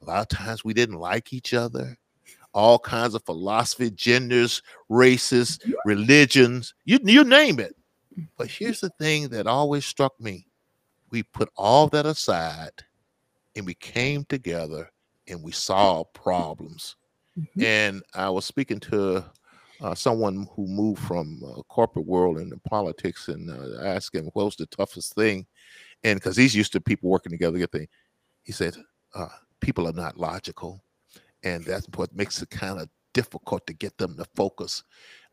[0.00, 1.96] a lot of times we didn't like each other
[2.54, 7.74] all kinds of philosophy, genders, races, religions, you, you name it.
[8.36, 10.46] But here's the thing that always struck me
[11.10, 12.72] we put all that aside
[13.54, 14.90] and we came together
[15.28, 16.96] and we solved problems.
[17.38, 17.62] Mm-hmm.
[17.62, 19.24] And I was speaking to
[19.82, 24.44] uh, someone who moved from uh, corporate world into politics and uh, asked him what
[24.44, 25.44] was the toughest thing
[26.04, 27.88] and because he's used to people working together get thing
[28.44, 28.76] he said
[29.14, 29.28] uh,
[29.60, 30.82] people are not logical
[31.44, 34.82] and that's what makes it kind of difficult to get them to focus.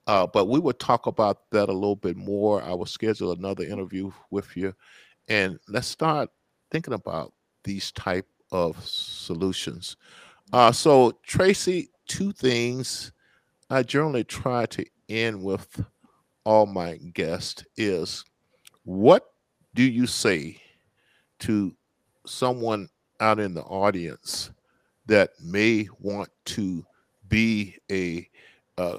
[0.08, 2.64] Uh, but we will talk about that a little bit more.
[2.64, 4.74] I will schedule another interview with you.
[5.28, 6.30] And let's start
[6.72, 7.34] thinking about
[7.64, 9.98] these type of solutions.
[10.52, 13.12] Uh, so tracy two things
[13.70, 15.84] I generally try to end with
[16.44, 18.26] all my guests is
[18.84, 19.28] what
[19.76, 20.60] do you say
[21.40, 21.76] to
[22.26, 22.90] someone
[23.20, 24.50] out in the audience
[25.10, 26.86] that may want to
[27.28, 28.30] be a
[28.78, 28.98] uh,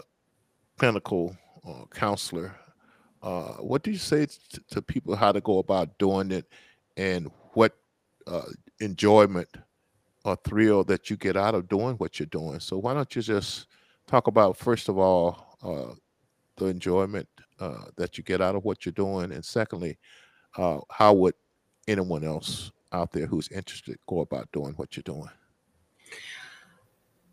[0.76, 1.36] clinical
[1.66, 2.54] uh, counselor?
[3.22, 6.46] Uh, what do you say to, to, people how to go about doing it
[6.96, 7.76] and what
[8.26, 8.42] uh,
[8.80, 9.48] enjoyment
[10.24, 12.58] or thrill that you get out of doing what you're doing?
[12.58, 13.68] So why don't you just
[14.06, 15.94] talk about first of all uh,
[16.56, 17.28] the enjoyment
[17.60, 19.98] uh, that you get out of what you're doing, and secondly,
[20.56, 21.34] how would
[21.86, 25.30] anyone else out there who's interested go about doing what you're doing?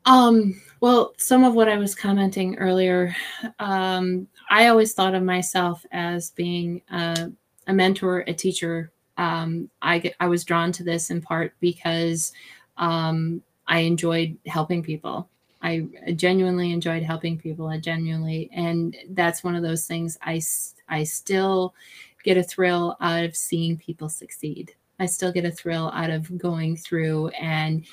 [0.08, 3.14] Um, well, some of what I was commenting earlier,
[3.60, 7.30] um, I always thought of myself as being a,
[7.68, 8.92] a mentor, a teacher.
[9.18, 12.32] Um, I, I was drawn to this in part because
[12.78, 15.28] um, I enjoyed helping people.
[15.62, 17.68] I genuinely enjoyed helping people.
[17.68, 20.42] I genuinely, and that's one of those things I,
[20.88, 21.74] I still
[22.24, 24.74] get a thrill out of seeing people succeed.
[25.00, 27.86] I still get a thrill out of going through and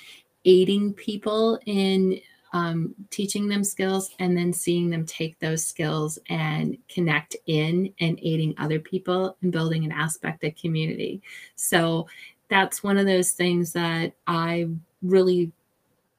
[0.44, 2.20] aiding people in
[2.54, 8.18] um, teaching them skills and then seeing them take those skills and connect in and
[8.22, 11.20] aiding other people and building an aspect of community.
[11.56, 12.06] So
[12.48, 14.68] that's one of those things that I
[15.02, 15.50] really,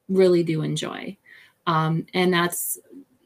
[0.09, 1.15] really do enjoy.
[1.67, 2.77] Um, and that's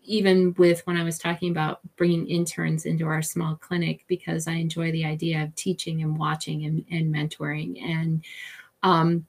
[0.03, 4.53] even with when I was talking about bringing interns into our small clinic because I
[4.53, 7.81] enjoy the idea of teaching and watching and, and mentoring.
[7.83, 8.23] And
[8.83, 9.25] um,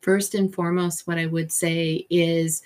[0.00, 2.62] first and foremost, what I would say is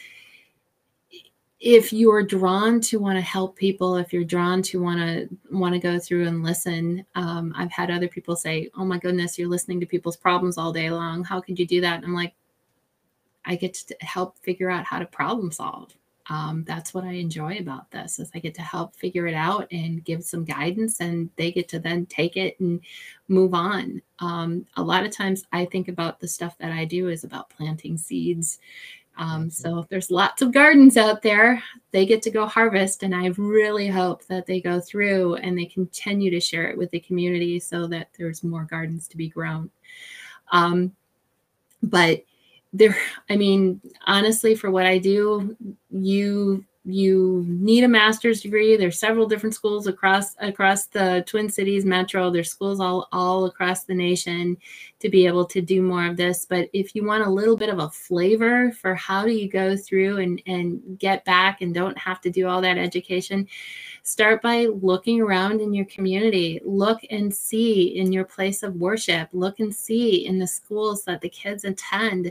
[1.61, 5.73] if you're drawn to want to help people if you're drawn to want to want
[5.73, 9.49] to go through and listen um, i've had other people say oh my goodness you're
[9.49, 12.35] listening to people's problems all day long how could you do that and i'm like
[13.45, 15.95] I get to help figure out how to problem solve.
[16.31, 19.67] Um, that's what I enjoy about this is I get to help figure it out
[19.71, 22.81] and give some guidance and they get to then take it and
[23.29, 24.01] move on.
[24.21, 27.51] Um, a lot of times I think about the stuff that I do is about
[27.51, 28.59] planting seeds.
[29.17, 29.49] Um, mm-hmm.
[29.51, 31.63] so there's lots of gardens out there.
[31.93, 35.67] They get to go harvest, and I really hope that they go through and they
[35.67, 39.71] continue to share it with the community so that there's more gardens to be grown.
[40.51, 40.93] Um,
[41.83, 42.25] but
[42.75, 42.97] there
[43.31, 45.57] i mean honestly for what i do
[45.91, 48.77] you you need a master's degree.
[48.77, 52.31] There's several different schools across across the twin cities metro.
[52.31, 54.59] There's schools all all across the nation
[55.01, 56.45] to be able to do more of this.
[56.45, 59.77] But if you want a little bit of a flavor for how do you go
[59.77, 63.49] through and and get back and don't have to do all that education
[64.03, 66.61] start by looking around in your community.
[66.63, 69.31] Look and see in your place of worship.
[69.33, 72.31] Look and see in the schools that the kids attend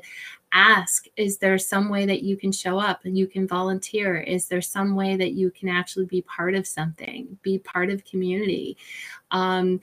[0.53, 4.17] ask is there some way that you can show up and you can volunteer?
[4.17, 8.05] Is there some way that you can actually be part of something be part of
[8.05, 8.77] community?
[9.31, 9.81] Um,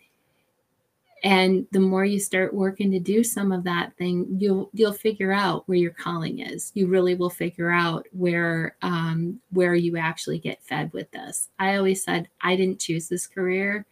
[1.22, 5.32] and the more you start working to do some of that thing you'll you'll figure
[5.32, 6.70] out where your calling is.
[6.74, 11.48] You really will figure out where um, where you actually get fed with this.
[11.58, 13.84] I always said i didn't choose this career.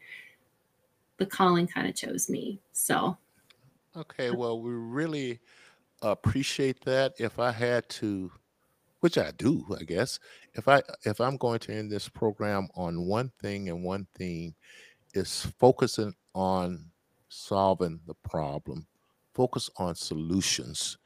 [1.18, 3.18] The calling kind of chose me so.
[3.96, 5.40] Okay well we really
[6.02, 8.30] appreciate that if I had to,
[9.00, 10.18] which I do, I guess.
[10.54, 14.54] If I if I'm going to end this program on one thing and one theme,
[15.14, 16.84] is focusing on
[17.28, 18.86] solving the problem,
[19.34, 20.98] focus on solutions.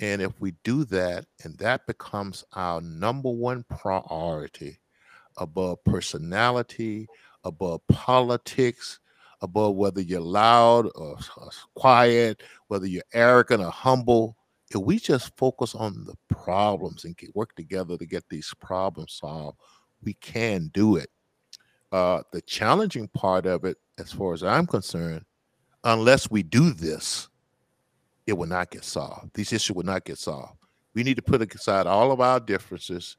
[0.00, 4.80] And if we do that, and that becomes our number one priority
[5.38, 7.06] above personality,
[7.44, 8.98] above politics,
[9.44, 14.36] above whether you're loud or, or quiet, whether you're arrogant or humble.
[14.70, 19.18] If we just focus on the problems and get, work together to get these problems
[19.20, 19.58] solved,
[20.02, 21.10] we can do it.
[21.92, 25.24] Uh, the challenging part of it, as far as I'm concerned,
[25.84, 27.28] unless we do this,
[28.26, 29.30] it will not get solved.
[29.34, 30.58] These issues will not get solved.
[30.94, 33.16] We need to put aside all of our differences.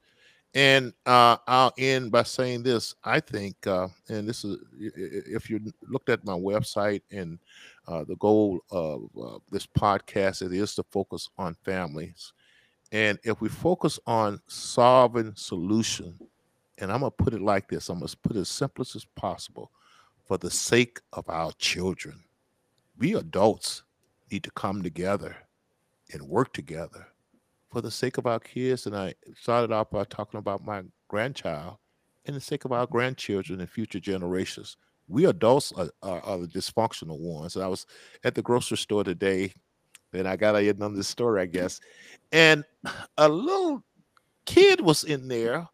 [0.56, 2.96] And uh, I'll end by saying this.
[3.04, 7.40] I think, uh, and this is, if you looked at my website and
[7.90, 12.32] uh, the goal of uh, this podcast, it is to focus on families.
[12.94, 16.18] And if we focus on solving solution,
[16.78, 19.72] and I'm gonna put it like this, I'm gonna put it as simplest as possible,
[20.24, 22.24] for the sake of our children.
[22.98, 23.84] We adults
[24.32, 25.36] need to come together
[26.14, 27.08] and work together
[27.76, 28.86] for the sake of our kids.
[28.86, 31.76] And I started off by talking about my grandchild
[32.24, 34.78] and the sake of our grandchildren and future generations.
[35.10, 37.58] We adults are, are, are the dysfunctional ones.
[37.58, 37.86] And I was
[38.24, 39.54] at the grocery store today,
[40.14, 41.82] and I got to end on this story, I guess.
[42.32, 42.64] And
[43.18, 43.84] a little
[44.46, 45.68] kid was in there,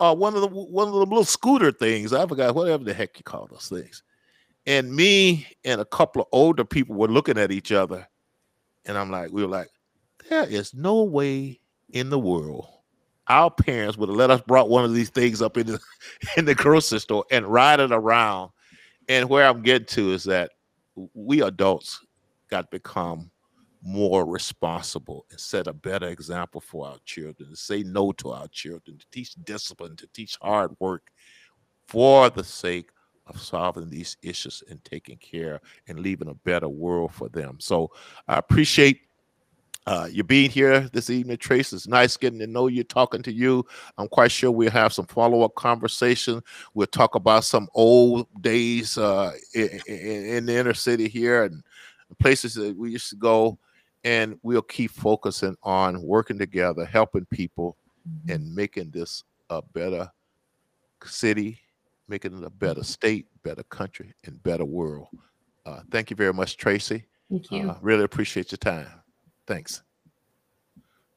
[0.00, 2.12] uh, one of the one of the little scooter things.
[2.12, 4.02] I forgot whatever the heck you call those things.
[4.66, 8.08] And me and a couple of older people were looking at each other,
[8.84, 9.68] and I'm like, we were like,
[10.30, 11.60] there is no way
[11.90, 12.66] in the world
[13.30, 15.80] our parents would have let us brought one of these things up in the
[16.36, 18.50] in the grocery store and ride it around.
[19.08, 20.50] And where I'm getting to is that
[21.14, 22.04] we adults
[22.48, 23.30] got to become
[23.82, 28.48] more responsible and set a better example for our children, to say no to our
[28.48, 31.10] children, to teach discipline, to teach hard work
[31.86, 32.90] for the sake
[33.26, 37.56] of solving these issues and taking care and leaving a better world for them.
[37.60, 37.92] So
[38.26, 39.02] I appreciate
[39.86, 41.72] uh, you being here this evening, Trace.
[41.72, 43.64] It's nice getting to know you, talking to you.
[43.96, 46.42] I'm quite sure we'll have some follow up conversation.
[46.74, 51.62] We'll talk about some old days uh, in, in, the inner city here and
[52.18, 53.58] places that we used to go.
[54.04, 57.76] And we'll keep focusing on working together, helping people,
[58.08, 58.32] mm-hmm.
[58.32, 60.10] and making this a better
[61.04, 61.58] city,
[62.06, 65.08] making it a better state, better country, and better world.
[65.64, 67.04] Uh, thank you very much, Tracy.
[67.30, 67.70] Thank you.
[67.70, 68.99] Uh, really appreciate your time.
[69.46, 69.82] Thanks.